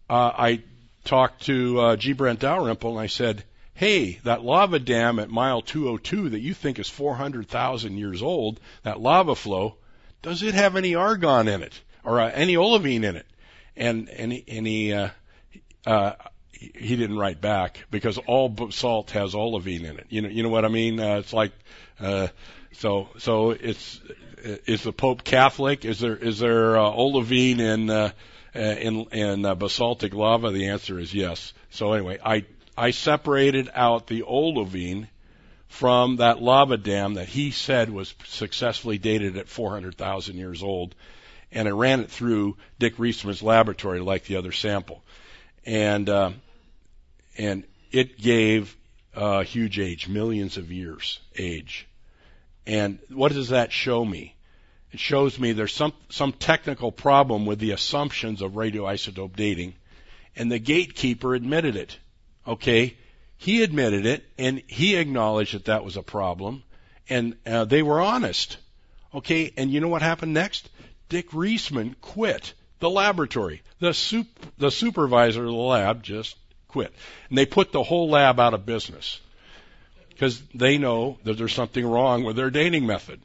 [0.10, 0.64] uh, I
[1.06, 2.14] talked to, uh, G.
[2.14, 3.44] Brent Dalrymple and I said,
[3.80, 9.00] hey, that lava dam at mile 202 that you think is 400,000 years old, that
[9.00, 9.78] lava flow,
[10.22, 13.26] does it have any argon in it or uh, any olivine in it?
[13.78, 15.10] And and he, and he uh,
[15.86, 16.12] uh,
[16.52, 20.08] he didn't write back because all salt has olivine in it.
[20.10, 21.00] You know you know what I mean?
[21.00, 21.54] Uh, it's like
[22.02, 22.28] uh,
[22.74, 24.02] so so it's
[24.44, 25.86] is the Pope Catholic?
[25.86, 28.12] Is there is there uh, olivine in uh,
[28.54, 30.52] in in uh, basaltic lava?
[30.52, 31.54] The answer is yes.
[31.70, 32.44] So anyway, I
[32.80, 35.10] I separated out the olivine
[35.68, 40.96] from that lava dam that he said was successfully dated at 400,000 years old,
[41.52, 45.04] and I ran it through Dick Reisman's laboratory like the other sample,
[45.66, 46.32] and uh,
[47.38, 48.78] and it gave
[49.14, 51.86] uh, huge age, millions of years age.
[52.66, 54.36] And what does that show me?
[54.94, 59.74] It shows me there's some, some technical problem with the assumptions of radioisotope dating,
[60.38, 62.00] and the gatekeeper admitted it.
[62.50, 62.98] Okay?
[63.38, 66.64] He admitted it, and he acknowledged that that was a problem,
[67.10, 68.58] and uh, they were honest.
[69.16, 70.70] Okay, and you know what happened next?
[71.08, 73.62] Dick Reisman quit the laboratory.
[73.80, 74.26] The, sup-
[74.58, 76.36] the supervisor of the lab just
[76.68, 76.94] quit.
[77.30, 79.20] And they put the whole lab out of business
[80.10, 83.22] because they know that there's something wrong with their dating method.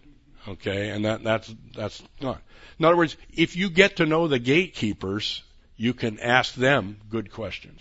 [0.46, 2.40] Okay, and that, that's, that's not.
[2.78, 5.42] In other words, if you get to know the gatekeepers,
[5.76, 7.80] you can ask them good questions.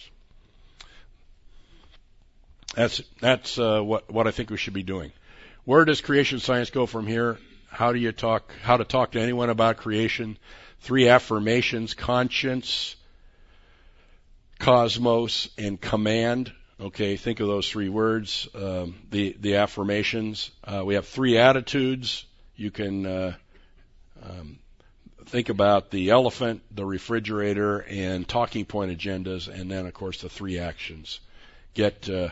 [2.75, 5.11] That's, that's uh, what, what I think we should be doing.
[5.65, 7.37] Where does creation science go from here?
[7.69, 10.37] How do you talk, how to talk to anyone about creation?
[10.81, 12.95] Three affirmations, conscience,
[14.59, 16.51] cosmos, and command.
[16.79, 18.47] Okay, think of those three words.
[18.53, 20.51] Um, the the affirmations.
[20.63, 22.25] Uh, we have three attitudes.
[22.55, 23.33] You can uh,
[24.21, 24.59] um,
[25.25, 30.29] think about the elephant, the refrigerator, and talking point agendas, and then of course the
[30.29, 31.19] three actions.
[31.73, 32.29] Get uh,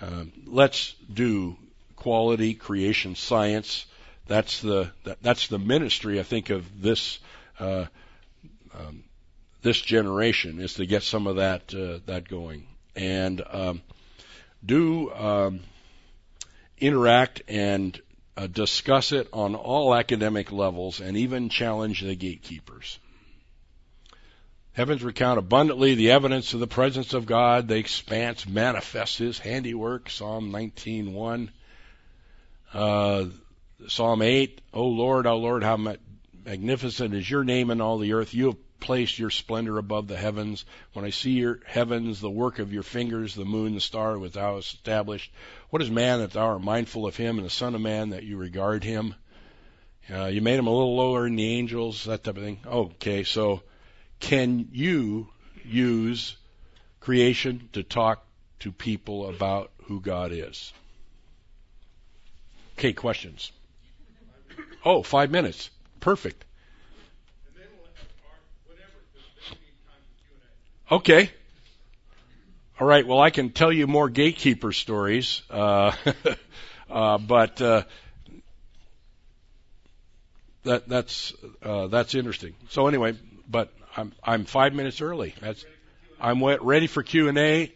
[0.00, 1.56] um, let's do
[1.96, 3.86] quality creation science.
[4.26, 7.18] That's the that, that's the ministry I think of this
[7.58, 7.86] uh,
[8.74, 9.04] um,
[9.62, 13.82] this generation is to get some of that uh, that going and um,
[14.64, 15.60] do um,
[16.78, 18.00] interact and
[18.36, 22.98] uh, discuss it on all academic levels and even challenge the gatekeepers.
[24.72, 27.66] Heavens recount abundantly the evidence of the presence of God.
[27.66, 30.08] The expanse manifests His handiwork.
[30.08, 31.48] Psalm 19:1.
[32.72, 33.26] Uh,
[33.88, 34.60] Psalm 8.
[34.72, 35.76] O Lord, O Lord, how
[36.44, 38.32] magnificent is Your name in all the earth.
[38.32, 40.64] You have placed your splendor above the heavens.
[40.92, 44.32] When I see your heavens, the work of your fingers, the moon, the star, which
[44.32, 45.32] thou hast established.
[45.70, 48.22] What is man that thou art mindful of him, and the son of man that
[48.22, 49.16] you regard him?
[50.08, 52.60] Uh, you made him a little lower than the angels, that type of thing.
[52.66, 53.62] Okay, so
[54.20, 55.28] can you
[55.64, 56.36] use
[57.00, 58.24] creation to talk
[58.60, 60.72] to people about who God is?
[62.78, 63.52] Okay, questions.
[64.84, 65.70] Oh, five minutes.
[66.00, 66.44] Perfect.
[70.90, 71.30] Okay.
[72.80, 73.06] All right.
[73.06, 75.92] Well, I can tell you more gatekeeper stories, uh,
[76.90, 77.82] uh, but uh,
[80.64, 82.54] that that's uh, that's interesting.
[82.70, 83.16] So anyway,
[83.48, 85.34] but I'm I'm five minutes early.
[85.40, 85.64] That's
[86.20, 87.72] I'm ready for Q and A.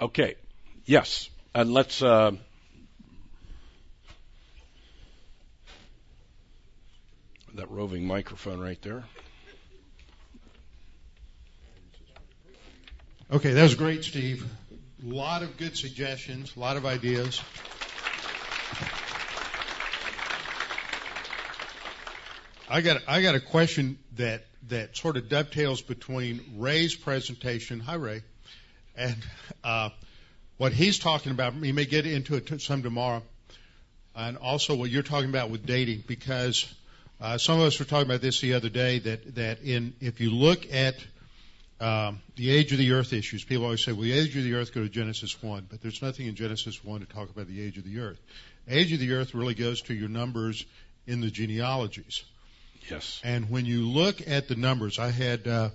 [0.00, 0.34] Okay.
[0.84, 2.02] Yes, and let's.
[2.02, 2.32] Uh,
[7.54, 9.04] that roving microphone right there.
[13.32, 14.46] Okay, that was great, Steve.
[15.04, 17.40] A lot of good suggestions, a lot of ideas.
[22.68, 27.78] I got I got a question that that sort of dovetails between Ray's presentation.
[27.78, 28.22] Hi, Ray,
[28.96, 29.16] and
[29.62, 29.90] uh,
[30.56, 31.54] what he's talking about.
[31.54, 33.22] He may get into it some tomorrow,
[34.16, 36.72] and also what you're talking about with dating, because
[37.20, 38.98] uh, some of us were talking about this the other day.
[38.98, 40.96] That that in if you look at
[41.80, 43.44] um, the age of the earth issues.
[43.44, 46.00] People always say, well, the age of the earth, go to Genesis 1, but there's
[46.00, 48.18] nothing in Genesis 1 to talk about the age of the earth.
[48.66, 50.64] Age of the earth really goes to your numbers
[51.06, 52.24] in the genealogies.
[52.90, 53.20] Yes.
[53.24, 55.70] And when you look at the numbers, I had uh,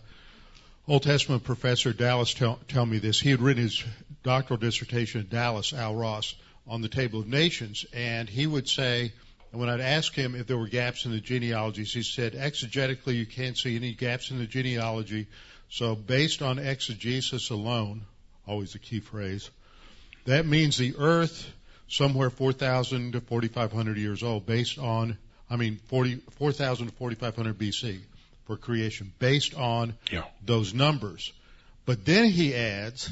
[0.87, 3.19] Old Testament professor Dallas tell, tell me this.
[3.19, 3.83] He had written his
[4.23, 6.35] doctoral dissertation at Dallas, Al Ross,
[6.67, 9.11] on the Table of Nations, and he would say,
[9.51, 13.15] and when I'd ask him if there were gaps in the genealogies, he said, exegetically,
[13.15, 15.27] you can't see any gaps in the genealogy
[15.71, 18.01] so based on exegesis alone,
[18.45, 19.49] always a key phrase,
[20.25, 21.49] that means the earth
[21.87, 25.17] somewhere 4,000 to 4,500 years old based on,
[25.51, 27.99] I mean, 4,000 to 4,500 BC
[28.45, 30.23] for creation based on yeah.
[30.45, 31.33] those numbers.
[31.85, 33.11] But then he adds,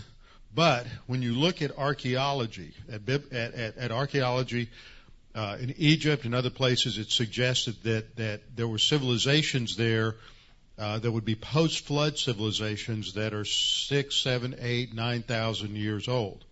[0.55, 4.69] but when you look at archaeology, at, at, at, at archaeology
[5.35, 10.15] uh, in Egypt and other places, it suggested that, that there were civilizations there
[10.77, 16.45] uh, that would be post-flood civilizations that are six, seven, eight, nine thousand years old.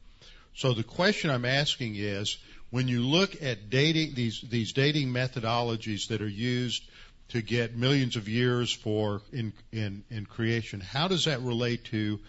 [0.54, 2.38] So the question I'm asking is,
[2.70, 6.84] when you look at dating these these dating methodologies that are used
[7.30, 12.20] to get millions of years for in in, in creation, how does that relate to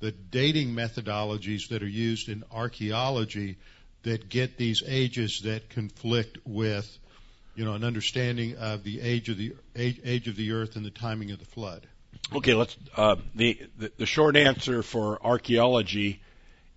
[0.00, 3.56] the dating methodologies that are used in archaeology
[4.02, 6.98] that get these ages that conflict with
[7.54, 10.84] you know, an understanding of the age of the age, age of the earth and
[10.84, 11.86] the timing of the flood.
[12.34, 12.76] Okay, let's.
[12.96, 16.20] Uh, the, the the short answer for archaeology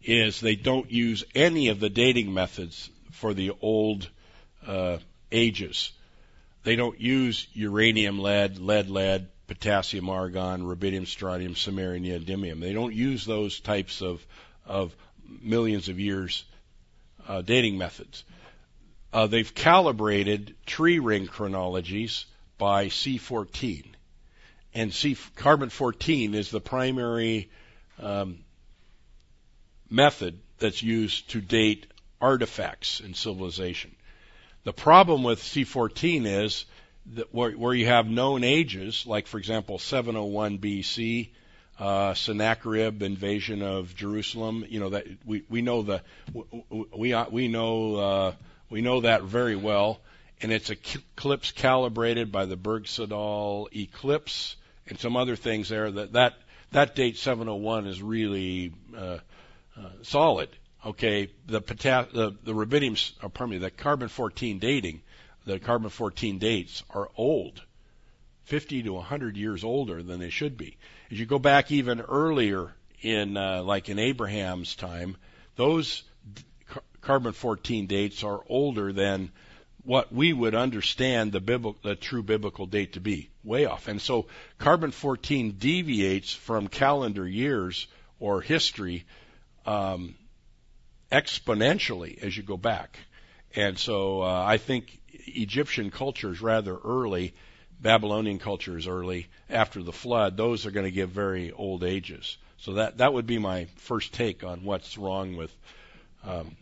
[0.04, 4.10] is they don't use any of the dating methods for the old
[4.68, 4.98] uh,
[5.32, 5.92] ages.
[6.64, 12.60] They don't use uranium, lead, lead, lead, potassium, argon, rubidium, strontium, samarium, neodymium.
[12.60, 14.26] They don't use those types of
[14.66, 14.96] of
[15.42, 16.44] millions of years
[17.28, 18.24] uh, dating methods.
[19.14, 22.26] Uh, they've calibrated tree ring chronologies
[22.58, 23.86] by C14,
[24.74, 27.50] and C carbon 14 is the primary
[28.00, 28.40] um,
[29.90, 31.88] method that's used to date
[32.22, 33.96] artifacts in civilization.
[34.64, 36.66] The problem with C14 is
[37.14, 41.30] that where, where you have known ages, like for example 701 BC,
[41.80, 44.66] uh, Sennacherib invasion of Jerusalem.
[44.68, 46.02] You know that we we know the
[46.96, 48.34] we we know uh,
[48.70, 50.00] we know that very well,
[50.42, 54.56] and it's eclipse calibrated by the Bur-Sagale eclipse
[54.88, 55.92] and some other things there.
[55.92, 56.34] That that
[56.72, 59.18] that date 701 is really uh,
[59.78, 60.50] uh, solid.
[60.86, 65.02] Okay, the potas- the the rubidium, or pardon me, the carbon 14 dating,
[65.46, 67.64] the carbon 14 dates are old,
[68.44, 70.78] 50 to 100 years older than they should be.
[71.10, 75.18] As you go back even earlier in uh, like in Abraham's time,
[75.56, 76.04] those
[76.68, 79.32] car- carbon 14 dates are older than
[79.84, 83.88] what we would understand the, biblical, the true biblical date to be, way off.
[83.88, 87.88] And so carbon 14 deviates from calendar years
[88.20, 89.06] or history
[89.66, 90.16] um,
[91.16, 93.00] exponentially as you go back.
[93.56, 97.34] And so uh, I think Egyptian culture is rather early,
[97.80, 100.36] Babylonian culture is early after the flood.
[100.36, 102.38] Those are going to give very old ages.
[102.58, 105.56] So that that would be my first take on what's wrong with
[106.26, 106.56] um,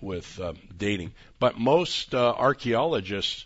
[0.00, 1.12] with uh, dating.
[1.40, 3.44] But most uh, archaeologists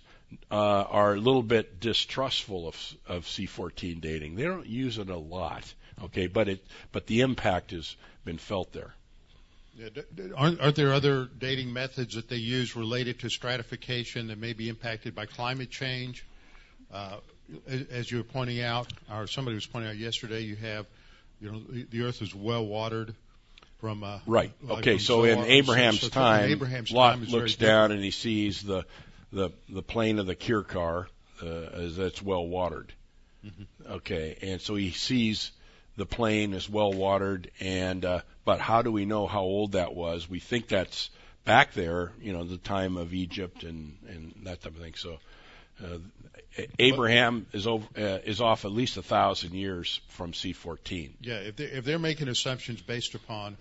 [0.50, 4.34] uh, are a little bit distrustful of of C14 dating.
[4.34, 5.72] They don't use it a lot,
[6.04, 8.94] okay, but it but the impact has been felt there.
[10.36, 14.68] Aren't, aren't there other dating methods that they use related to stratification that may be
[14.68, 16.24] impacted by climate change?
[16.92, 17.16] Uh,
[17.90, 20.86] as you were pointing out, or somebody was pointing out yesterday, you have,
[21.40, 23.14] you know, the Earth is well watered
[23.82, 24.52] from uh, right.
[24.70, 27.92] Okay, so in Abraham's so time, Abraham's Lot looks down different.
[27.94, 28.84] and he sees the
[29.32, 31.06] the the plain of the Kikkar
[31.42, 32.92] uh, as that's well watered.
[33.44, 33.92] Mm-hmm.
[33.94, 35.50] Okay, and so he sees
[35.96, 39.94] the plain is well watered, and uh, but how do we know how old that
[39.94, 40.28] was?
[40.28, 41.10] We think that's
[41.44, 44.94] back there, you know, the time of Egypt and and that type of thing.
[44.96, 45.18] So.
[45.82, 45.98] Uh,
[46.78, 51.12] Abraham is over, uh, is off at least a thousand years from C14.
[51.22, 53.56] Yeah, if they're, if they're making assumptions based upon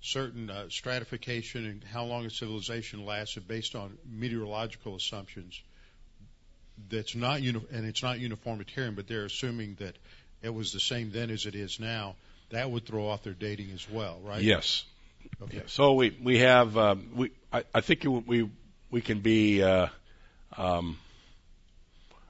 [0.00, 5.60] certain uh, stratification and how long a civilization lasted based on meteorological assumptions,
[6.88, 9.96] that's not uni- and it's not uniformitarian, but they're assuming that
[10.42, 12.16] it was the same then as it is now.
[12.50, 14.42] That would throw off their dating as well, right?
[14.42, 14.84] Yes.
[15.42, 15.58] Okay.
[15.58, 15.62] Yeah.
[15.66, 18.48] So we we have um, we I, I think we
[18.90, 19.62] we can be.
[19.62, 19.88] Uh,
[20.56, 20.98] um,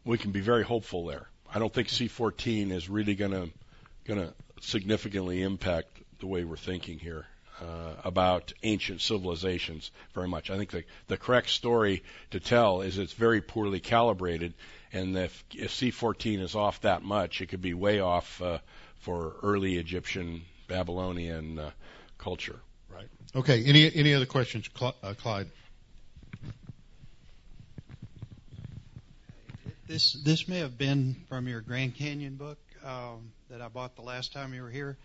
[0.04, 1.28] we can be very hopeful there.
[1.52, 3.50] I don't think C14 is really going to
[4.04, 5.88] going to significantly impact
[6.20, 7.26] the way we're thinking here
[7.60, 10.50] uh, about ancient civilizations very much.
[10.50, 14.54] I think the the correct story to tell is it's very poorly calibrated,
[14.92, 18.58] and if, if C14 is off that much, it could be way off uh,
[18.98, 21.70] for early Egyptian Babylonian uh,
[22.18, 22.60] culture.
[22.92, 23.08] Right.
[23.34, 23.64] Okay.
[23.64, 25.48] Any any other questions, Cl- uh, Clyde?
[29.86, 34.02] This this may have been from your Grand Canyon book um, that I bought the
[34.02, 34.96] last time you were here,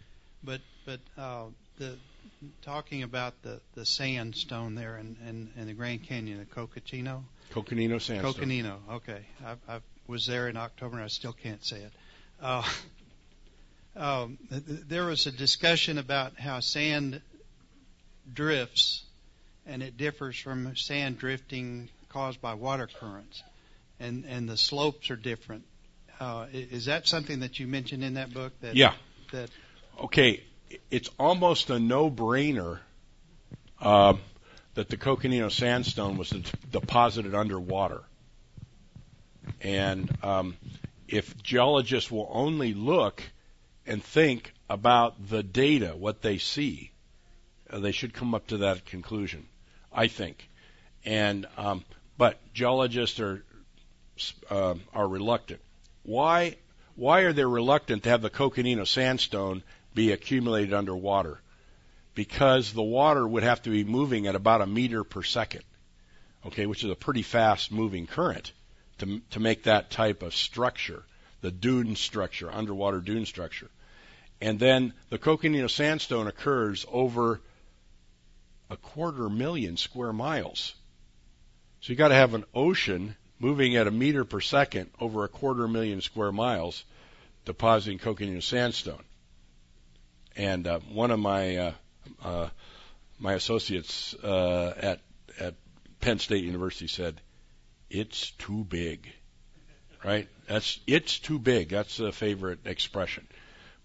[0.43, 1.45] but but uh,
[1.77, 1.97] the
[2.61, 7.23] talking about the the sandstone there in, in, in the Grand Canyon, the Coconino.
[7.51, 8.33] Coconino sandstone.
[8.33, 8.79] Coconino.
[8.91, 11.91] Okay, I, I was there in October and I still can't say it.
[12.41, 12.63] Uh,
[13.95, 17.21] um, there was a discussion about how sand
[18.31, 19.03] drifts,
[19.65, 23.43] and it differs from sand drifting caused by water currents
[23.99, 25.63] and and the slopes are different.
[26.19, 28.53] Uh, is that something that you mentioned in that book?
[28.61, 28.93] That, yeah.
[29.31, 29.49] That
[30.01, 30.43] okay,
[30.89, 32.79] it's almost a no-brainer
[33.81, 34.13] uh,
[34.75, 36.29] that the Coconino sandstone was
[36.71, 38.03] deposited underwater,
[39.61, 40.57] and um,
[41.07, 43.23] if geologists will only look
[43.85, 46.91] and think about the data, what they see,
[47.69, 49.47] uh, they should come up to that conclusion.
[49.93, 50.49] I think,
[51.05, 51.85] and um,
[52.17, 53.43] but geologists are
[54.49, 55.61] uh, are reluctant.
[56.03, 56.57] Why?
[56.95, 61.39] Why are they reluctant to have the Coconino sandstone be accumulated underwater?
[62.15, 65.63] Because the water would have to be moving at about a meter per second,
[66.45, 68.53] okay, which is a pretty fast moving current
[68.99, 71.03] to to make that type of structure,
[71.41, 73.69] the dune structure, underwater dune structure.
[74.41, 77.41] And then the coconino sandstone occurs over
[78.69, 80.73] a quarter million square miles.
[81.81, 85.29] So you got to have an ocean moving at a meter per second over a
[85.29, 86.83] quarter million square miles
[87.45, 89.03] depositing coconino sandstone.
[90.35, 91.73] And uh, one of my uh,
[92.23, 92.49] uh,
[93.19, 94.99] my associates uh, at
[95.39, 95.55] at
[95.99, 97.19] Penn State University said,
[97.89, 99.11] "It's too big."
[100.03, 100.27] Right?
[100.47, 101.69] That's it's too big.
[101.69, 103.27] That's a favorite expression.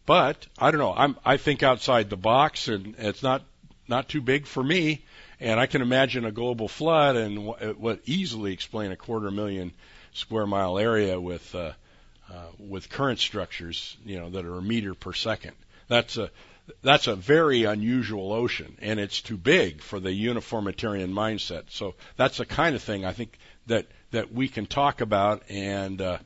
[0.06, 0.94] But I don't know.
[0.94, 3.42] I'm I think outside the box, and it's not
[3.88, 5.04] not too big for me.
[5.38, 9.72] And I can imagine a global flood and what easily explain a quarter million
[10.12, 11.72] square mile area with uh,
[12.30, 15.52] uh, with current structures, you know, that are a meter per second.
[15.88, 16.30] That's a
[16.82, 21.64] that's a very unusual ocean, and it's too big for the uniformitarian mindset.
[21.70, 26.00] So that's the kind of thing I think that that we can talk about, and
[26.00, 26.18] uh,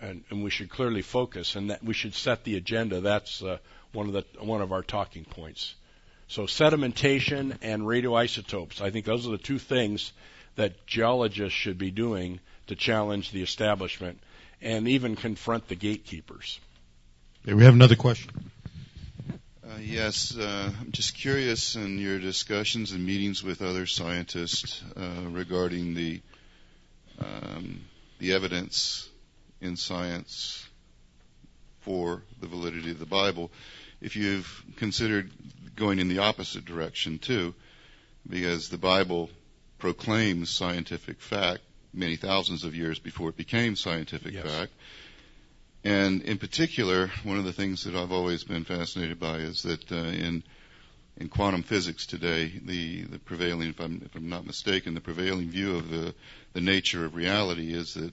[0.00, 3.00] and, and we should clearly focus, and that we should set the agenda.
[3.00, 3.58] That's uh,
[3.92, 5.74] one of the one of our talking points.
[6.28, 8.80] So sedimentation and radioisotopes.
[8.80, 10.12] I think those are the two things
[10.56, 14.20] that geologists should be doing to challenge the establishment
[14.60, 16.60] and even confront the gatekeepers.
[17.44, 18.30] We have another question.
[19.72, 25.30] Uh, yes, uh, I'm just curious in your discussions and meetings with other scientists uh,
[25.30, 26.20] regarding the
[27.18, 27.80] um,
[28.18, 29.08] the evidence
[29.60, 30.66] in science
[31.80, 33.50] for the validity of the Bible.
[34.00, 35.30] If you've considered
[35.74, 37.54] going in the opposite direction too,
[38.28, 39.30] because the Bible
[39.78, 41.62] proclaims scientific fact
[41.94, 44.44] many thousands of years before it became scientific yes.
[44.44, 44.72] fact.
[45.84, 49.90] And in particular, one of the things that I've always been fascinated by is that
[49.90, 50.44] uh, in
[51.16, 55.50] in quantum physics today, the, the prevailing, if I'm, if I'm not mistaken, the prevailing
[55.50, 56.14] view of the,
[56.54, 58.12] the nature of reality is that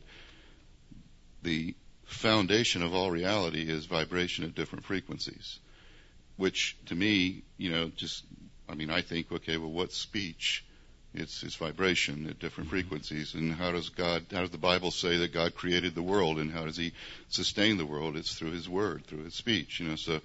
[1.43, 1.75] the
[2.05, 5.59] foundation of all reality is vibration at different frequencies,
[6.35, 8.25] which to me, you know, just,
[8.67, 10.65] I mean, I think, okay, well, what's speech?
[11.13, 13.33] It's, it's vibration at different frequencies.
[13.33, 16.51] And how does God, how does the Bible say that God created the world and
[16.51, 16.93] how does He
[17.29, 18.15] sustain the world?
[18.15, 20.21] It's through His Word, through His speech, you know, so,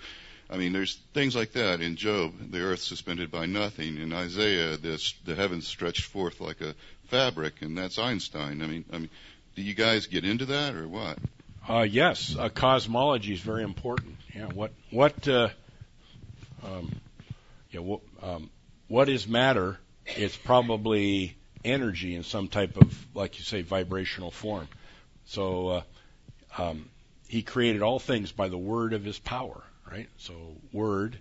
[0.50, 3.96] I mean, there's things like that in Job, the earth suspended by nothing.
[3.96, 6.74] In Isaiah, this, the heavens stretched forth like a
[7.08, 8.60] fabric, and that's Einstein.
[8.62, 9.10] I mean, I mean,
[9.54, 11.18] do you guys get into that or what?
[11.66, 14.16] Uh, yes, uh, cosmology is very important.
[14.34, 15.48] Yeah, what what uh,
[16.62, 16.92] um,
[17.70, 18.50] yeah, what, um,
[18.88, 19.78] what is matter?
[20.06, 24.68] It's probably energy in some type of, like you say, vibrational form.
[25.26, 25.82] So uh,
[26.58, 26.88] um,
[27.28, 30.08] he created all things by the word of his power, right?
[30.18, 30.34] So
[30.72, 31.18] word,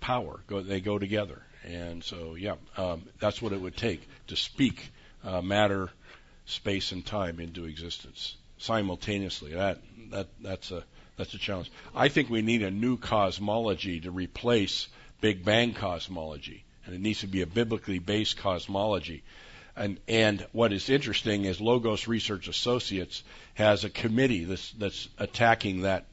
[0.00, 1.42] power, go, they go together.
[1.64, 4.90] And so, yeah, um, that's what it would take to speak
[5.24, 5.90] uh, matter,
[6.44, 9.54] space, and time into existence simultaneously.
[9.54, 9.80] That
[10.10, 10.84] that that's a
[11.16, 11.70] that's a challenge.
[11.94, 14.88] I think we need a new cosmology to replace
[15.20, 19.22] Big Bang cosmology, and it needs to be a biblically based cosmology.
[19.76, 23.22] And and what is interesting is Logos Research Associates
[23.54, 26.06] has a committee that's that's attacking that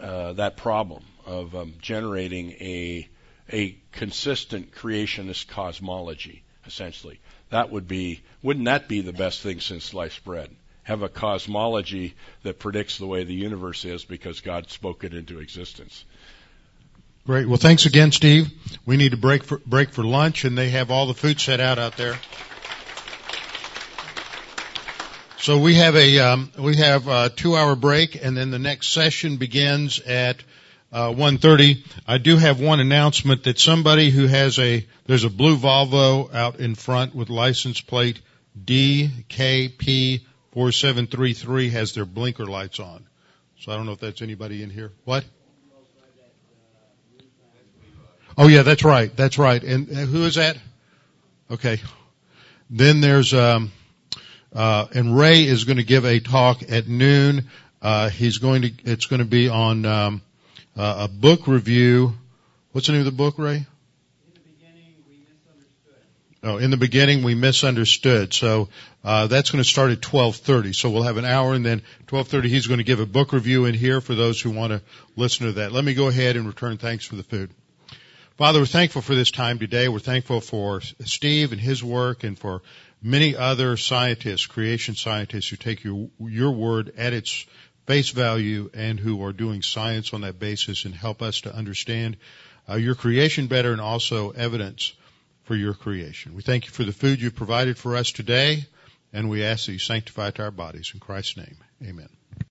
[0.00, 3.08] uh, that problem of um, generating a
[3.52, 7.20] a consistent creationist cosmology, essentially.
[7.50, 10.50] That would be wouldn't that be the best thing since sliced bread?
[10.84, 15.40] have a cosmology that predicts the way the universe is because God spoke it into
[15.40, 16.04] existence.
[17.26, 17.48] Great.
[17.48, 18.50] Well, thanks again, Steve.
[18.84, 21.58] We need to break for, break for lunch, and they have all the food set
[21.58, 22.18] out out there.
[25.38, 28.88] So we have a um, we have a two hour break, and then the next
[28.88, 30.36] session begins at
[30.92, 31.82] uh, 1:30.
[32.06, 36.60] I do have one announcement that somebody who has a there's a blue Volvo out
[36.60, 38.20] in front with license plate
[38.62, 40.20] DKP
[40.52, 43.06] 4733 has their blinker lights on.
[43.60, 44.92] So I don't know if that's anybody in here.
[45.04, 45.24] What?
[48.36, 49.14] Oh yeah, that's right.
[49.16, 49.62] That's right.
[49.62, 50.56] And uh, who is that?
[51.50, 51.80] Okay.
[52.70, 53.70] Then there's um
[54.52, 57.48] uh and Ray is going to give a talk at noon.
[57.80, 60.22] Uh he's going to it's going to be on um
[60.76, 62.14] uh, a book review.
[62.72, 63.66] What's the name of the book, Ray?
[66.42, 68.34] Oh, in the beginning we misunderstood.
[68.34, 68.68] So
[69.02, 70.74] uh, that's going to start at 12:30.
[70.74, 73.64] So we'll have an hour, and then 12:30 he's going to give a book review
[73.64, 74.82] in here for those who want to
[75.16, 75.72] listen to that.
[75.72, 77.50] Let me go ahead and return thanks for the food.
[78.36, 79.86] Father, we're thankful for this time today.
[79.86, 82.62] We're thankful for Steve and his work, and for
[83.00, 87.46] many other scientists, creation scientists, who take your your word at its
[87.86, 92.16] face value and who are doing science on that basis and help us to understand
[92.68, 94.94] uh, your creation better and also evidence
[95.44, 96.34] for your creation.
[96.34, 98.66] We thank you for the food you've provided for us today,
[99.12, 100.90] and we ask that you sanctify our bodies.
[100.92, 102.08] In Christ's name, amen.